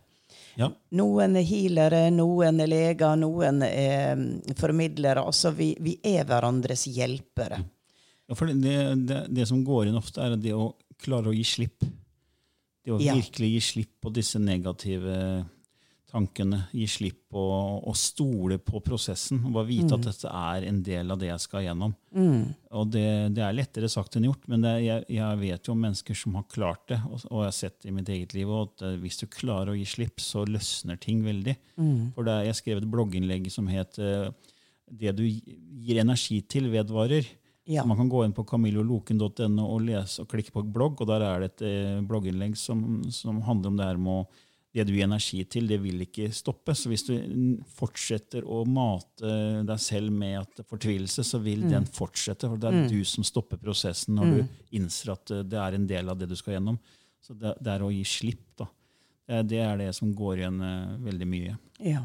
Ja. 0.55 0.69
Noen 0.95 1.35
er 1.35 1.47
healere, 1.47 2.05
noen 2.15 2.61
er 2.63 2.69
leger, 2.71 3.15
noen 3.19 3.63
er 3.67 4.15
mm, 4.19 4.55
formidlere. 4.59 5.23
Altså, 5.23 5.51
vi, 5.55 5.73
vi 5.83 5.97
er 6.03 6.27
hverandres 6.27 6.87
hjelpere. 6.87 7.59
Ja, 8.25 8.37
for 8.37 8.49
det, 8.49 8.77
det, 9.05 9.25
det, 9.35 9.47
som 9.47 9.63
går 9.67 9.89
inn 9.89 9.99
ofte, 9.99 10.23
er 10.23 10.37
det 10.39 10.55
å 10.55 10.71
klare 11.01 11.31
å 11.31 11.35
gi 11.35 11.43
slipp. 11.47 11.85
Det 12.85 12.93
å 12.93 13.01
ja. 13.01 13.15
virkelig 13.17 13.51
gi 13.55 13.61
slipp 13.71 13.93
på 14.05 14.13
disse 14.15 14.39
negative 14.41 15.43
tankene. 16.15 16.61
Gi 16.75 16.87
slipp 16.89 17.19
på 17.35 17.43
å 17.83 17.93
stole 17.97 18.57
på 18.63 18.79
prosessen. 18.83 19.41
og 19.43 19.57
Bare 19.57 19.67
vite 19.67 19.91
mm. 19.91 19.95
at 19.97 20.07
dette 20.07 20.31
er 20.31 20.67
en 20.69 20.81
del 20.85 21.11
av 21.11 21.19
det 21.21 21.29
jeg 21.29 21.43
skal 21.43 21.65
gjennom. 21.65 21.93
Mm. 22.15 22.41
Og 22.79 22.89
det, 22.93 23.05
det, 23.35 23.43
er 23.43 23.57
lettere 23.57 23.91
sagt 23.91 24.15
enn 24.15 24.29
gjort, 24.29 24.47
men 24.51 24.63
det, 24.63 24.73
jeg, 24.85 25.05
jeg, 25.17 25.41
vet 25.43 25.67
jo 25.67 25.75
om 25.75 25.85
mennesker 25.85 26.19
som 26.19 26.39
har 26.39 26.47
klart 26.51 26.83
det. 26.91 26.99
Og, 27.09 27.23
og 27.29 27.43
jeg 27.43 27.51
har 27.51 27.57
sett 27.59 27.79
det 27.83 27.91
i 27.91 27.95
mitt 27.95 28.11
eget 28.15 28.35
liv, 28.37 28.51
at 28.55 28.85
eh, 28.87 28.97
hvis 29.03 29.21
du 29.21 29.27
klarer 29.31 29.73
å 29.73 29.77
gi 29.79 29.87
slipp, 29.95 30.23
så 30.23 30.45
løsner 30.47 30.99
ting 31.01 31.23
veldig. 31.25 31.57
Mm. 31.75 32.11
For 32.17 32.27
det, 32.27 32.41
Jeg 32.49 32.59
skrev 32.61 32.83
et 32.83 32.91
blogginnlegg 32.95 33.49
som 33.53 33.67
het 33.71 33.99
eh, 33.99 34.29
'Det 34.85 35.15
du 35.17 35.25
gir 35.25 35.99
energi 35.99 36.41
til, 36.41 36.69
vedvarer'. 36.69 37.25
Ja. 37.65 37.85
Man 37.85 37.97
kan 37.97 38.09
gå 38.09 38.21
inn 38.25 38.33
på 38.33 38.45
camilloloken.no 38.45 39.63
og 39.65 39.85
lese 39.87 40.21
og 40.21 40.29
klikke 40.29 40.53
på 40.53 40.61
blogg, 40.69 41.01
og 41.01 41.09
der 41.09 41.23
er 41.25 41.41
det 41.41 41.47
et 41.55 41.63
eh, 41.65 42.01
blogginnlegg 42.05 42.53
som, 42.61 43.01
som, 43.09 43.41
handler 43.41 43.71
om 43.71 43.79
det 43.79 43.87
her 43.89 43.97
med 43.97 44.21
å 44.21 44.43
det 44.75 44.83
du 44.83 44.91
gir 44.91 45.05
energi 45.05 45.39
til, 45.47 45.69
det 45.71 45.77
vil 45.79 46.03
ikke 46.03 46.27
stoppe. 46.35 46.73
Så 46.75 46.89
hvis 46.91 47.05
du 47.07 47.13
fortsetter 47.77 48.43
å 48.43 48.63
mate 48.67 49.29
deg 49.63 49.79
selv 49.79 50.11
med 50.11 50.63
fortvilelse, 50.67 51.23
så 51.23 51.39
vil 51.43 51.63
mm. 51.63 51.69
den 51.71 51.87
fortsette. 51.87 52.49
For 52.51 52.59
det 52.59 52.67
er 52.67 52.79
mm. 52.81 52.89
du 52.91 52.99
som 53.07 53.23
stopper 53.23 53.61
prosessen 53.61 54.19
når 54.19 54.27
mm. 54.27 54.33
du 54.35 54.75
innser 54.79 55.13
at 55.13 55.31
eh, 55.31 55.45
det 55.47 55.61
er 55.61 55.77
en 55.77 55.87
del 55.87 56.11
av 56.11 56.19
det 56.19 56.27
du 56.27 56.35
skal 56.35 56.57
gjennom. 56.57 56.79
Så 57.23 57.37
det, 57.39 57.55
det 57.63 57.71
er 57.71 57.85
å 57.85 57.93
gi 57.93 58.03
slipp. 58.09 58.43
da. 58.59 58.67
Det, 59.47 59.61
er 59.63 59.79
det 59.79 59.89
som 59.97 60.11
går 60.13 60.43
igjen 60.43 60.59
uh, 60.61 60.99
veldig 61.07 61.27
mye. 61.31 61.55
Ja. 61.81 62.03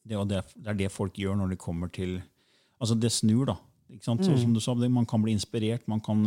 Det, 0.00 0.16
det, 0.32 0.40
det, 0.56 0.66
er 0.72 0.80
det 0.80 0.88
folk 0.90 1.20
gjør 1.20 1.36
når 1.38 1.52
de 1.52 1.60
kommer 1.60 1.92
til 1.92 2.18
Altså, 2.80 2.94
det 2.96 3.10
snur, 3.12 3.44
da. 3.44 3.58
Så, 4.00 4.14
mm. 4.16 4.38
som 4.40 4.54
du 4.56 4.60
sa, 4.64 4.72
Man 4.88 5.04
kan 5.04 5.20
bli 5.20 5.36
inspirert. 5.36 5.84
man 5.86 6.00
kan... 6.00 6.24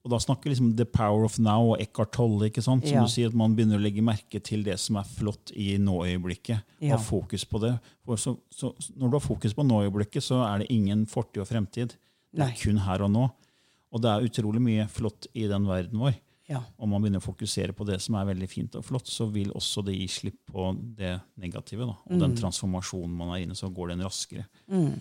Eh, 0.00 0.04
og 0.04 0.14
da 0.14 0.20
snakker 0.22 0.50
liksom 0.50 0.72
The 0.76 0.86
Power 0.88 1.26
of 1.26 1.38
Now 1.38 1.74
og 1.74 1.80
Eckhart 1.82 2.14
Tolle. 2.16 2.48
ikke 2.48 2.62
sant? 2.64 2.86
Som 2.86 2.96
ja. 2.96 3.02
du 3.04 3.12
sier, 3.12 3.28
at 3.28 3.36
Man 3.36 3.54
begynner 3.56 3.76
å 3.76 3.82
legge 3.82 4.02
merke 4.02 4.40
til 4.40 4.64
det 4.64 4.78
som 4.80 4.96
er 4.96 5.04
flott 5.04 5.52
i 5.52 5.76
nåøyeblikket. 5.78 6.64
Ja. 6.80 6.96
Ha 6.96 7.02
fokus 7.02 7.44
på 7.44 7.60
det. 7.60 7.74
Så, 8.16 8.38
så, 8.50 8.72
når 8.96 9.08
du 9.08 9.18
har 9.18 9.26
fokus 9.26 9.54
på 9.54 9.66
nåøyeblikket, 9.66 10.24
så 10.24 10.42
er 10.46 10.62
det 10.62 10.72
ingen 10.72 11.06
fortid 11.06 11.42
og 11.44 11.50
fremtid. 11.50 11.94
Det 12.32 12.46
er 12.46 12.56
kun 12.56 12.80
her 12.86 13.04
og 13.04 13.12
nå. 13.12 13.28
Og 13.90 14.02
det 14.02 14.10
er 14.10 14.26
utrolig 14.26 14.62
mye 14.62 14.88
flott 14.88 15.26
i 15.34 15.48
den 15.50 15.66
verden 15.68 16.00
vår. 16.00 16.14
Ja. 16.50 16.64
Om 16.82 16.90
man 16.90 17.02
begynner 17.04 17.22
å 17.22 17.28
fokusere 17.28 17.74
på 17.76 17.84
det 17.86 18.00
som 18.02 18.16
er 18.18 18.26
veldig 18.26 18.48
fint 18.50 18.74
og 18.78 18.82
flott, 18.82 19.06
så 19.06 19.28
vil 19.30 19.52
også 19.54 19.84
det 19.86 19.94
gi 19.94 20.08
slipp 20.10 20.40
på 20.50 20.72
det 20.98 21.12
negative. 21.38 21.86
Da. 21.86 21.94
Og 22.08 22.16
mm. 22.16 22.22
den 22.24 22.36
transformasjonen 22.40 23.12
man 23.14 23.34
er 23.34 23.44
inne 23.44 23.58
så 23.58 23.70
går 23.70 23.92
den 23.92 24.02
raskere. 24.02 24.48
Mm. 24.66 24.96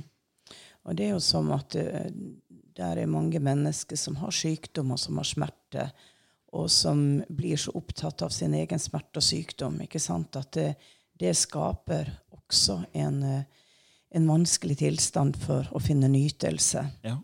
Og 0.85 0.97
det 0.97 1.07
er 1.07 1.15
jo 1.15 1.23
som 1.23 1.49
at 1.55 1.75
uh, 1.77 2.05
der 2.79 3.01
er 3.01 3.11
mange 3.11 3.41
mennesker 3.43 3.99
som 3.99 4.17
har 4.21 4.31
sykdom, 4.35 4.93
og 4.95 4.99
som 4.99 5.19
har 5.19 5.27
smerte, 5.27 5.89
og 6.55 6.69
som 6.71 7.21
blir 7.29 7.59
så 7.59 7.73
opptatt 7.77 8.23
av 8.25 8.33
sin 8.33 8.55
egen 8.57 8.79
smerte 8.81 9.21
og 9.21 9.25
sykdom. 9.25 9.81
ikke 9.85 10.01
sant? 10.01 10.35
At 10.39 10.53
det, 10.57 10.69
det 11.19 11.35
skaper 11.37 12.09
også 12.33 12.79
en, 12.97 13.23
uh, 13.23 13.41
en, 14.09 14.29
vanskelig 14.29 14.79
tilstand 14.79 15.37
for 15.43 15.67
å 15.75 15.81
finne 15.83 16.09
nytelse. 16.09 16.85
Ja. 17.05 17.19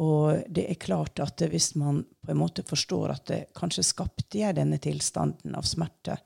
Og 0.00 0.46
det 0.48 0.68
er 0.70 0.80
klart 0.80 1.20
at 1.20 1.42
hvis 1.50 1.74
man 1.76 2.04
på 2.22 2.32
en 2.32 2.40
måte 2.40 2.64
forstår 2.64 3.12
at 3.12 3.26
det, 3.28 3.40
kanskje 3.58 3.84
skapte 3.84 4.38
jeg 4.38 4.56
denne 4.56 4.78
tilstanden 4.80 5.58
av 5.58 5.66
smerte 5.68 6.16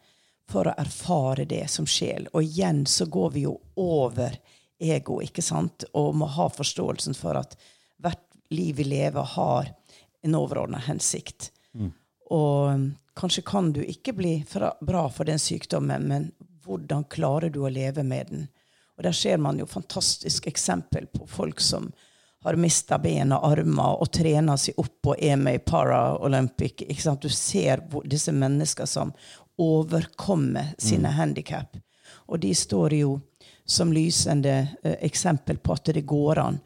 for 0.50 0.68
å 0.68 0.76
erfare 0.78 1.48
det 1.48 1.64
som 1.72 1.88
sjel. 1.88 2.28
Og 2.37 2.44
igjen 2.44 2.85
så 2.87 3.09
går 3.11 3.33
vi 3.35 3.46
jo 3.48 3.57
over 3.80 4.37
ego, 4.78 5.18
ikke 5.24 5.42
sant? 5.42 5.88
og 5.96 6.14
må 6.20 6.28
ha 6.37 6.50
forståelsen 6.52 7.16
for 7.18 7.40
at 7.40 7.57
liv 8.54 8.80
vi 8.80 8.86
lever, 8.88 9.22
har 9.34 9.70
en 10.24 10.38
overordna 10.38 10.80
hensikt. 10.86 11.50
Mm. 11.74 11.92
Og 12.30 12.70
um, 12.70 12.88
kanskje 13.18 13.44
kan 13.46 13.72
du 13.74 13.82
ikke 13.84 14.14
bli 14.16 14.34
bra 14.80 15.04
for 15.12 15.28
den 15.28 15.38
sykdommen, 15.42 16.08
men 16.08 16.30
hvordan 16.64 17.04
klarer 17.12 17.52
du 17.52 17.62
å 17.64 17.72
leve 17.72 18.02
med 18.06 18.32
den? 18.32 18.48
Og 18.96 19.04
der 19.04 19.12
ser 19.12 19.38
man 19.42 19.58
jo 19.58 19.66
fantastisk 19.66 20.46
eksempel 20.46 21.06
på 21.10 21.26
folk 21.26 21.60
som 21.60 21.90
har 22.44 22.58
mista 22.60 22.98
ben 23.00 23.32
og 23.32 23.46
armer 23.48 24.02
og 24.04 24.10
trener 24.12 24.58
seg 24.60 24.76
opp 24.80 25.14
og 25.14 25.22
er 25.22 25.38
med 25.40 25.58
i 25.58 25.62
Paralympic. 25.64 26.84
Du 27.20 27.28
ser 27.32 27.82
disse 28.04 28.32
menneskene 28.32 28.86
som 28.88 29.12
overkommer 29.60 30.74
sine 30.78 31.08
mm. 31.08 31.16
handikap. 31.16 31.78
Og 32.28 32.40
de 32.40 32.52
står 32.54 32.98
jo 33.00 33.16
som 33.64 33.92
lysende 33.92 34.54
eh, 34.82 34.98
eksempel 35.00 35.56
på 35.56 35.72
at 35.72 35.92
det 35.96 36.04
går 36.04 36.38
an. 36.42 36.58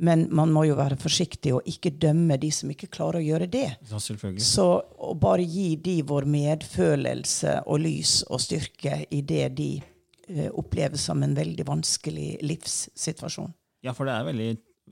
Men 0.00 0.26
man 0.34 0.52
må 0.54 0.64
jo 0.64 0.78
være 0.78 0.96
forsiktig 1.00 1.52
og 1.56 1.66
ikke 1.68 1.92
dømme 2.00 2.38
de 2.40 2.48
som 2.54 2.70
ikke 2.72 2.88
klarer 2.92 3.20
å 3.20 3.26
gjøre 3.26 3.48
det. 3.52 3.66
Ja, 3.90 4.00
Så 4.00 4.66
å 4.80 5.14
bare 5.20 5.44
gi 5.44 5.74
de 5.76 5.98
vår 6.08 6.28
medfølelse 6.30 7.58
og 7.66 7.82
lys 7.84 8.20
og 8.30 8.40
styrke 8.40 9.02
i 9.12 9.20
det 9.20 9.44
de 9.58 9.70
uh, 9.82 10.48
opplever 10.56 11.00
som 11.00 11.20
en 11.26 11.36
veldig 11.36 11.66
vanskelig 11.68 12.30
livssituasjon. 12.46 13.52
Ja, 13.84 13.92
for 13.96 14.08
det 14.08 14.16
er 14.16 14.28
veldig 14.28 14.50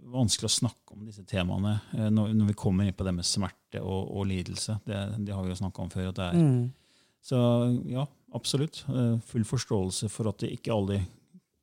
vanskelig 0.09 0.49
å 0.49 0.57
snakke 0.59 0.95
om 0.95 1.07
disse 1.07 1.25
temaene 1.29 1.79
eh, 1.97 2.09
når, 2.13 2.33
når 2.37 2.53
vi 2.53 2.59
kommer 2.59 2.87
inn 2.87 2.97
på 2.97 3.05
det 3.07 3.15
med 3.17 3.27
smerte 3.27 3.83
og, 3.83 4.13
og 4.15 4.29
lidelse. 4.31 4.79
Det, 4.87 5.01
det, 5.19 5.35
har 5.35 5.45
vi 5.45 5.53
jo 5.53 5.59
snakka 5.59 5.85
om 5.85 5.91
før. 5.93 6.11
at 6.13 6.21
det 6.21 6.29
er. 6.29 6.39
Mm. 6.39 7.01
Så 7.29 7.41
ja, 7.91 8.07
absolutt. 8.37 8.85
Eh, 8.89 9.17
full 9.29 9.45
forståelse 9.49 10.11
for 10.13 10.31
at 10.31 10.45
det 10.45 10.53
ikke 10.57 10.75
alle 10.77 11.03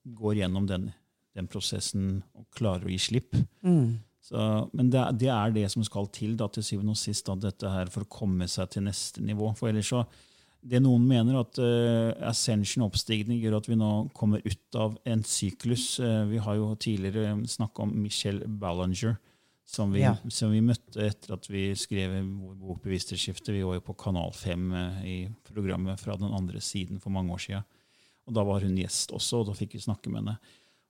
går 0.06 0.42
gjennom 0.42 0.68
den, 0.70 0.92
den 1.36 1.50
prosessen 1.52 2.22
og 2.36 2.48
klarer 2.56 2.88
å 2.88 2.94
gi 2.94 3.00
slipp. 3.10 3.36
Mm. 3.66 3.98
Så, 4.26 4.40
men 4.74 4.88
det, 4.90 5.04
det, 5.22 5.30
er 5.30 5.52
det 5.54 5.68
som 5.70 5.84
skal 5.86 6.08
til 6.14 6.34
da, 6.40 6.48
til 6.50 6.66
syvende 6.66 6.96
og 6.96 6.98
sist, 6.98 7.28
da, 7.28 7.36
dette 7.38 7.70
her 7.70 7.92
for 7.94 8.06
å 8.06 8.10
komme 8.10 8.48
seg 8.50 8.72
til 8.74 8.88
neste 8.88 9.22
nivå. 9.22 9.52
For 9.58 9.70
ellers 9.70 9.92
så, 9.92 10.02
det 10.66 10.82
noen 10.82 11.06
mener 11.06 11.38
at 11.44 11.60
uh, 11.62 12.10
ascension, 12.26 12.88
oppstigning, 12.88 13.38
gjør 13.44 13.60
at 13.60 13.70
vi 13.70 13.78
nå 13.78 13.92
kommer 14.18 14.42
ut 14.42 14.80
av 14.82 14.96
en 15.06 15.22
syklus. 15.28 16.00
Uh, 16.02 16.24
vi 16.32 16.42
har 16.42 16.58
jo 16.58 16.72
tidligere 16.82 17.36
snakka 17.52 17.86
om 17.86 17.94
Michelle 18.02 18.50
Ballinger, 18.50 19.20
som 19.70 19.94
vi, 19.94 20.02
ja. 20.02 20.16
som 20.34 20.50
vi, 20.54 20.64
møtte 20.66 21.06
etter 21.06 21.36
at 21.38 21.46
vi 21.50 21.68
skrev 21.78 22.18
vår 22.18 22.58
bok 22.64 22.82
'Bevissthetsskifte'. 22.82 23.54
Vi 23.54 23.62
var 23.66 23.78
jo 23.78 23.86
på 23.86 23.98
Kanal 24.08 24.34
5 24.34 24.68
uh, 24.74 24.82
eh, 24.82 25.06
i 25.06 25.18
programmet 25.52 26.02
fra 26.02 26.18
den 26.18 26.34
andre 26.34 26.62
siden 26.62 26.98
for 27.04 27.14
mange 27.14 27.34
år 27.38 27.46
siden. 27.46 27.72
Og 28.26 28.34
Da 28.34 28.42
var 28.42 28.66
hun 28.66 28.82
gjest 28.82 29.14
også, 29.14 29.44
og 29.44 29.52
da 29.52 29.54
fikk 29.54 29.78
vi 29.78 29.86
snakke 29.86 30.10
med 30.10 30.24
henne. 30.24 30.40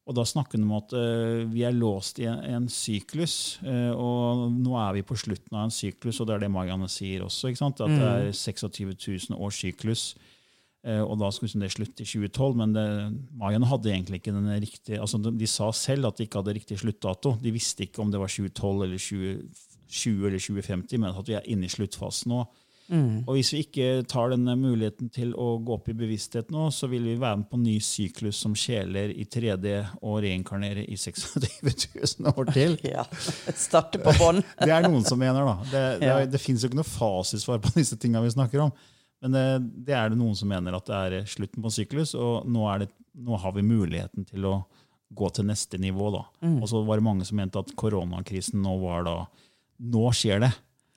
Og 0.06 0.14
da 0.14 0.22
snakker 0.28 0.60
han 0.60 0.68
om 0.68 0.76
at 0.78 0.94
uh, 0.94 1.48
vi 1.50 1.64
er 1.66 1.74
låst 1.74 2.20
i 2.22 2.28
en, 2.30 2.38
en 2.46 2.68
syklus, 2.70 3.58
uh, 3.66 3.90
og 3.98 4.52
nå 4.54 4.76
er 4.78 5.00
vi 5.00 5.06
på 5.08 5.18
slutten 5.18 5.58
av 5.58 5.66
en 5.66 5.74
syklus, 5.74 6.20
og 6.22 6.30
det 6.30 6.36
er 6.36 6.44
det 6.46 6.52
Marianne 6.54 6.90
sier 6.92 7.24
også. 7.26 7.50
At 7.56 7.82
mm. 7.82 7.96
det 7.98 8.12
er 8.12 8.30
26 8.38 8.94
000 9.32 9.40
års 9.42 9.62
syklus. 9.64 10.04
Uh, 10.86 11.02
og 11.02 11.18
da 11.18 11.32
skulle 11.34 11.58
det 11.64 11.72
slutte 11.74 12.06
i 12.06 12.10
2012, 12.12 12.60
men 12.60 12.76
det, 12.76 12.86
Marianne 13.42 13.72
hadde 13.72 13.90
egentlig 13.96 14.22
ikke 14.22 14.36
den 14.36 14.52
riktige 14.62 15.00
altså 15.02 15.18
de, 15.18 15.32
de, 15.34 15.48
sa 15.50 15.72
selv 15.74 16.12
at 16.12 16.20
de 16.20 16.28
ikke 16.28 16.44
hadde 16.44 16.54
riktig 16.60 16.78
sluttdato. 16.84 17.34
De 17.42 17.56
visste 17.56 17.88
ikke 17.88 18.04
om 18.06 18.14
det 18.14 18.22
var 18.22 18.30
2012 18.30 18.86
eller 18.86 19.02
2020 19.02 20.30
eller 20.30 20.46
2050, 20.46 21.02
men 21.02 21.10
at 21.18 21.34
vi 21.34 21.40
er 21.40 21.50
inne 21.50 21.66
i 21.66 21.74
sluttfasen 21.74 22.36
nå. 22.36 22.46
Mm. 22.92 23.24
Og 23.26 23.38
hvis 23.38 23.50
vi 23.54 23.62
ikke 23.66 24.04
tar 24.10 24.30
denne 24.34 24.54
muligheten 24.60 25.10
til 25.14 25.32
å 25.42 25.56
gå 25.66 25.74
opp 25.78 25.88
i 25.90 25.96
bevissthet 25.98 26.52
nå, 26.54 26.68
så 26.74 26.90
vil 26.92 27.08
vi 27.08 27.16
være 27.18 27.40
med 27.42 27.48
på 27.50 27.58
en 27.58 27.66
ny 27.66 27.76
syklus 27.84 28.40
som 28.44 28.54
sjeler 28.58 29.14
i 29.16 29.26
3D 29.26 29.74
og 30.02 30.20
reinkarnere 30.26 30.86
i 30.86 30.98
26 31.00 31.48
000 32.22 32.34
år 32.34 32.52
til. 32.54 32.78
Ja, 32.96 33.04
Starte 33.58 34.00
på 34.00 34.14
bånn. 34.20 34.44
det 34.62 34.72
er 34.72 34.86
noen 34.86 35.06
som 35.08 35.20
mener, 35.20 35.48
da. 35.48 35.56
Det, 35.72 35.86
det, 36.04 36.12
ja. 36.12 36.20
det 36.30 36.42
fins 36.42 36.62
jo 36.64 36.70
ikke 36.70 36.80
noe 36.80 36.88
fasitsvar 36.88 37.64
på 37.64 37.74
disse 37.76 37.98
tinga 38.00 38.22
vi 38.24 38.36
snakker 38.36 38.68
om. 38.68 38.74
Men 39.24 39.34
det, 39.34 39.46
det, 39.88 39.96
er 39.98 40.12
det 40.12 40.20
noen 40.20 40.36
som 40.38 40.52
mener 40.52 40.76
at 40.78 40.86
det 40.86 41.02
er 41.08 41.30
slutten 41.30 41.64
på 41.64 41.72
en 41.72 41.74
syklus, 41.74 42.14
og 42.20 42.46
nå, 42.52 42.68
det, 42.84 42.92
nå 43.18 43.40
har 43.42 43.56
vi 43.56 43.66
muligheten 43.66 44.28
til 44.30 44.46
å 44.46 44.56
gå 45.16 45.32
til 45.34 45.48
neste 45.50 45.80
nivå. 45.82 46.12
da. 46.14 46.24
Mm. 46.46 46.60
Og 46.62 46.70
så 46.70 46.84
var 46.86 47.00
det 47.00 47.08
mange 47.08 47.26
som 47.28 47.40
mente 47.40 47.62
at 47.62 47.74
koronakrisen 47.80 48.62
nå 48.64 48.78
var 48.84 49.10
da 49.10 49.18
Nå 49.76 50.06
skjer 50.16 50.40
det. 50.40 50.54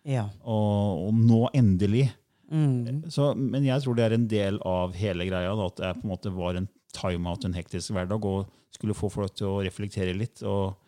Ja. 0.09 0.25
Og, 0.43 1.05
og, 1.09 1.13
nå 1.15 1.43
endelig. 1.57 2.09
Mm. 2.49 3.05
Så, 3.13 3.35
men 3.37 3.67
jeg 3.67 3.85
tror 3.85 3.99
det 3.99 4.07
er 4.07 4.17
en 4.17 4.29
del 4.31 4.61
av 4.67 4.97
hele 4.97 5.29
greia. 5.29 5.53
Da, 5.53 5.69
at 5.69 5.81
det 5.83 5.95
på 6.01 6.07
en 6.07 6.13
måte 6.15 6.33
var 6.35 6.59
en 6.59 6.69
time-out, 6.97 7.45
en 7.45 7.57
hektisk 7.57 7.93
hverdag, 7.93 8.25
og 8.25 8.49
skulle 8.75 8.97
få 8.97 9.11
folk 9.13 9.37
til 9.37 9.51
å 9.51 9.65
reflektere 9.65 10.17
litt. 10.17 10.43
og 10.43 10.79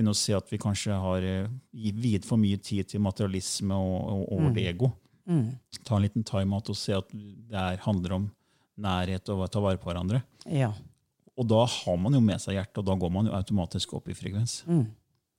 begynne 0.00 0.14
å 0.14 0.16
se 0.16 0.32
at 0.36 0.48
vi 0.48 0.58
kanskje 0.60 0.96
har 0.96 1.24
eh, 1.26 1.48
viet 1.72 2.24
for 2.24 2.40
mye 2.40 2.58
tid 2.62 2.88
til 2.88 3.02
materialisme 3.04 3.76
og, 3.76 3.96
og, 4.00 4.22
over 4.38 4.52
mm. 4.54 4.60
ego. 4.70 4.90
Mm. 5.28 5.48
Ta 5.84 5.96
en 5.96 6.06
liten 6.06 6.24
time-out 6.26 6.70
og 6.72 6.78
se 6.78 6.94
at 6.96 7.10
det 7.12 7.58
er, 7.58 7.80
handler 7.84 8.16
om 8.16 8.28
nærhet 8.80 9.28
og 9.34 9.44
ta 9.52 9.60
vare 9.60 9.80
på 9.80 9.90
hverandre. 9.90 10.22
Ja. 10.48 10.72
Og 11.36 11.48
da 11.48 11.62
har 11.68 12.00
man 12.00 12.16
jo 12.16 12.22
med 12.24 12.40
seg 12.42 12.56
hjertet, 12.56 12.80
og 12.80 12.88
da 12.88 12.96
går 13.00 13.12
man 13.12 13.28
jo 13.28 13.36
automatisk 13.36 13.94
opp 13.98 14.08
i 14.10 14.16
frekvens. 14.16 14.62
Mm. 14.68 14.86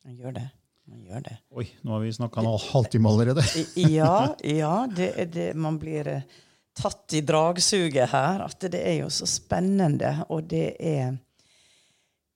Jeg 0.08 0.20
gjør 0.22 0.38
det. 0.38 0.48
Man 0.92 1.08
gjør 1.08 1.24
det. 1.24 1.38
Oi, 1.56 1.66
nå 1.88 1.96
har 1.96 2.04
vi 2.04 2.14
snakka 2.14 2.44
en 2.44 2.54
halvtime 2.68 3.10
allerede. 3.10 3.44
ja, 3.80 4.36
ja 4.44 4.76
det, 4.92 5.14
det, 5.32 5.50
man 5.56 5.80
blir 5.80 6.08
eh, 6.12 6.40
tatt 6.76 7.16
i 7.16 7.22
dragsuget 7.24 8.12
her. 8.12 8.44
At 8.44 8.68
det 8.72 8.82
er 8.84 8.98
jo 9.06 9.12
så 9.14 9.28
spennende. 9.30 10.18
Og 10.30 10.44
det 10.52 10.74
er 10.76 11.14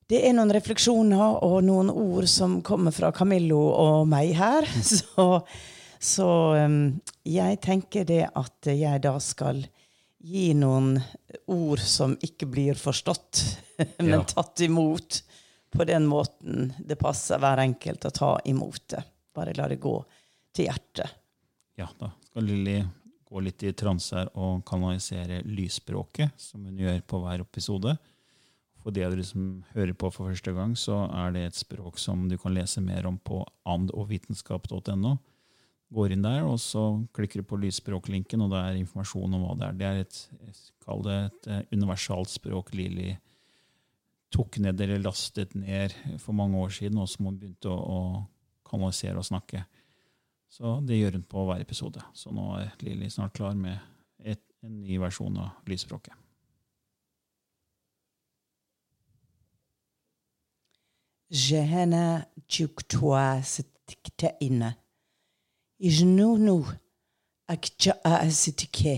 det 0.05 0.19
er 0.21 0.35
noen 0.37 0.53
refleksjoner 0.53 1.39
og 1.43 1.63
noen 1.65 1.89
ord 1.89 2.27
som 2.29 2.59
kommer 2.65 2.93
fra 2.93 3.09
Camillo 3.15 3.57
og 3.73 4.05
meg 4.07 4.35
her. 4.37 4.67
Så, 4.95 5.25
så 5.99 6.27
um, 6.61 6.99
jeg 7.25 7.57
tenker 7.63 8.05
det 8.05 8.27
at 8.29 8.67
jeg 8.69 9.01
da 9.01 9.15
skal 9.23 9.63
gi 10.21 10.51
noen 10.53 10.99
ord 11.49 11.81
som 11.81 12.13
ikke 12.21 12.45
blir 12.51 12.77
forstått, 12.77 13.41
men 14.05 14.27
tatt 14.29 14.61
imot 14.61 15.23
på 15.75 15.87
den 15.87 16.07
måten 16.07 16.73
det 16.79 16.97
passer 16.99 17.41
hver 17.41 17.61
enkelt 17.63 18.07
å 18.07 18.13
ta 18.15 18.31
imot 18.47 18.87
det. 18.95 19.03
Bare 19.35 19.55
la 19.57 19.67
det 19.71 19.81
gå 19.83 19.95
til 20.55 20.69
hjertet. 20.69 21.17
Ja, 21.75 21.89
da 21.99 22.13
skal 22.23 22.47
Lilly 22.47 22.79
gå 23.25 23.41
litt 23.43 23.63
i 23.65 23.73
transe 23.75 24.15
her 24.15 24.29
og 24.39 24.63
kanalisere 24.67 25.41
lysspråket, 25.43 26.35
som 26.39 26.63
hun 26.67 26.79
gjør 26.79 27.01
på 27.09 27.19
hver 27.23 27.43
episode. 27.43 27.95
For 28.79 28.93
de 28.93 29.03
av 29.03 29.15
dere 29.15 29.25
som 29.25 29.63
hører 29.73 29.95
på 29.97 30.11
for 30.13 30.29
første 30.29 30.53
gang, 30.55 30.75
så 30.77 31.03
er 31.09 31.33
det 31.35 31.45
et 31.47 31.57
språk 31.57 31.97
som 31.99 32.27
du 32.29 32.37
kan 32.37 32.53
lese 32.55 32.83
mer 32.85 33.07
om 33.09 33.17
på 33.17 33.41
andogvitenskap.no. 33.65 35.15
Går 35.95 36.13
inn 36.13 36.25
der, 36.25 36.43
og 36.45 36.59
så 36.61 36.83
klikker 37.15 37.41
du 37.41 37.49
på 37.49 37.59
lysspråklinken, 37.61 38.45
og 38.45 38.53
det 38.53 38.61
er 38.61 38.79
informasjon 38.79 39.35
om 39.37 39.45
hva 39.45 39.57
det 39.57 39.67
er. 39.67 39.79
Det 39.79 39.89
er 39.89 40.01
et, 40.03 40.19
det 41.07 41.17
et 41.17 41.49
eh, 41.49 41.63
universalt 41.73 42.31
språk 42.31 42.73
Lilly 42.77 43.15
tok 44.35 44.59
ned 44.63 44.81
eller 44.83 44.99
lastet 45.03 45.55
ned 45.55 45.95
for 46.19 46.35
mange 46.35 46.59
år 46.59 46.73
siden, 46.75 46.99
og 46.99 47.09
som 47.09 47.29
hun 47.29 47.39
begynte 47.39 47.71
å, 47.71 47.79
å 47.79 48.67
kanalisere 48.67 49.21
og 49.21 49.27
snakke. 49.27 49.63
Så 50.51 50.77
det 50.87 50.99
gjør 50.99 51.17
hun 51.17 51.25
på 51.29 51.47
hver 51.47 51.63
episode. 51.63 52.03
Så 52.15 52.31
nå 52.35 52.51
er 52.59 52.75
Lilly 52.83 53.09
snart 53.11 53.35
klar 53.35 53.55
med 53.57 53.79
et, 54.19 54.43
en 54.63 54.77
ny 54.83 54.99
versjon 55.01 55.41
av 55.41 55.67
lysspråket. 55.69 56.13
Jehene 61.35 62.25
tjuktwa 62.47 63.41
sitikta 63.43 64.29
inne. 64.45 64.75
Ijnunu 65.81 66.61
akja 67.51 67.97
asitike. 68.05 68.95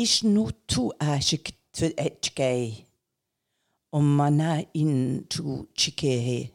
Ijnutu 0.00 0.88
ashik 1.02 1.52
tvedkei. 1.74 2.70
Eh, 2.70 2.93
omana 3.94 4.66
into 4.74 5.68
chikehe. 5.74 6.50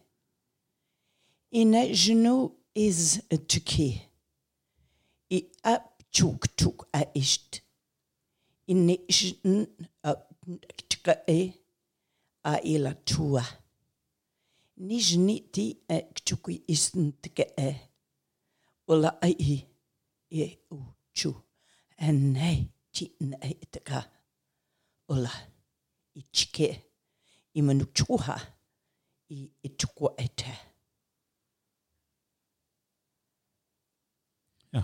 Ina 1.51 1.81
jnu 1.87 2.51
is 2.75 3.21
tuki. 3.47 4.01
I 5.31 5.45
ap 5.63 6.03
chuk 6.11 6.47
chuk 6.57 6.87
a 6.93 7.05
isht. 7.15 7.61
Inni 8.67 8.97
jn 9.07 9.67
a 10.03 10.15
tuka 10.89 11.15
e 11.27 11.53
a 12.43 12.59
ila 12.73 12.93
tua. 13.05 13.43
Nijni 14.77 15.51
ti 15.53 15.65
a 15.89 15.97
chukui 16.25 16.61
isn 16.67 17.13
tuka 17.21 17.45
e. 17.57 17.69
Ula 18.87 19.17
a 19.21 19.27
i 19.27 19.65
e 20.29 20.57
u 20.71 20.77
chu. 21.13 21.35
En 21.97 22.33
nei 22.33 22.69
ti 22.93 23.05
na 23.19 23.37
e 23.41 23.53
tuka. 23.71 23.99
Ula 25.09 25.31
i 26.15 26.21
chike 26.35 26.88
i 27.57 27.63
manuchuha 27.65 28.37
i 29.29 29.45
itukwa 29.65 30.13
ete. 30.17 30.53
Ja. 34.73 34.83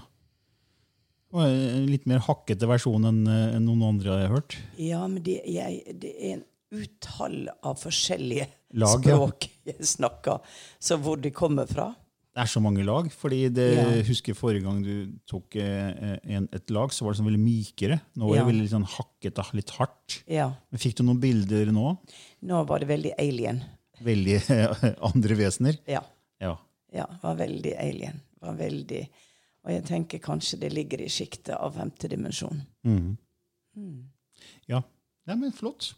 Og 1.34 1.45
en 1.45 1.88
litt 1.89 2.06
mer 2.10 2.23
hakkete 2.25 2.69
versjon 2.69 3.10
enn 3.10 3.23
en 3.30 3.65
noen 3.65 3.86
andre 3.89 4.19
jeg 4.19 4.28
har 4.28 4.36
hørt. 4.38 4.58
Ja, 4.82 5.01
men 5.10 5.25
det, 5.25 5.41
jeg, 5.49 5.97
det 6.01 6.13
er 6.15 6.38
en 6.39 6.45
uttale 6.75 7.56
av 7.65 7.77
forskjellige 7.81 8.48
Lag, 8.81 8.98
språk 9.00 9.48
jeg 9.65 9.87
snakker, 9.87 10.42
så 10.81 10.98
hvor 11.02 11.21
de 11.21 11.31
kommer 11.33 11.69
fra. 11.69 11.92
Det 12.36 12.44
er 12.44 12.50
så 12.52 12.60
mange 12.60 12.83
lag. 12.83 13.08
fordi 13.15 13.48
det, 13.48 13.65
ja. 13.77 13.83
husker 14.10 14.36
Forrige 14.36 14.65
gang 14.65 14.81
du 14.83 15.13
tok 15.29 15.56
eh, 15.56 16.17
en, 16.36 16.50
et 16.52 16.71
lag, 16.75 16.92
så 16.92 17.06
var 17.06 17.13
det 17.13 17.21
sånn 17.21 17.29
veldig 17.29 17.40
mykere. 17.40 18.00
Nå 18.19 18.27
var 18.27 18.36
ja. 18.36 18.42
det 18.44 18.50
veldig 18.50 18.71
sånn 18.73 18.88
hakkete, 18.92 19.46
litt 19.56 19.71
hardt. 19.77 20.17
Ja. 20.27 20.50
Men 20.67 20.81
Fikk 20.83 20.98
du 21.00 21.06
noen 21.08 21.21
bilder 21.23 21.71
nå? 21.71 21.94
Nå 22.50 22.63
var 22.67 22.83
det 22.83 22.90
veldig 22.90 23.13
alien. 23.23 23.62
Veldig 24.04 24.36
andre 25.10 25.38
vesener? 25.40 25.79
Ja. 25.88 26.02
ja. 26.44 26.58
Ja, 26.96 27.06
var 27.21 27.38
veldig 27.40 27.71
alien. 27.79 28.19
Var 28.44 28.58
veldig, 28.60 29.00
og 29.63 29.71
jeg 29.71 29.86
tenker 29.88 30.21
kanskje 30.23 30.60
det 30.65 30.73
ligger 30.75 31.06
i 31.06 31.08
sjiktet 31.10 31.56
av 31.56 31.71
femte 31.77 32.10
dimensjon. 32.12 32.60
Mm. 32.83 33.15
Mm. 33.79 34.02
Ja. 34.67 34.81
men 35.31 35.56
flott. 35.56 35.94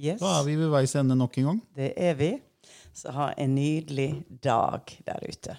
Yes. 0.00 0.22
Da 0.24 0.38
er 0.38 0.48
vi 0.48 0.56
ved 0.56 0.72
veis 0.72 0.96
ende 0.96 1.18
nok 1.20 1.36
en 1.36 1.50
gang. 1.50 1.60
Det 1.76 1.92
er 2.00 2.16
vi. 2.16 2.30
Så 2.96 3.12
ha 3.12 3.28
en 3.36 3.54
nydelig 3.56 4.24
dag 4.42 4.88
der 5.04 5.28
ute. 5.28 5.58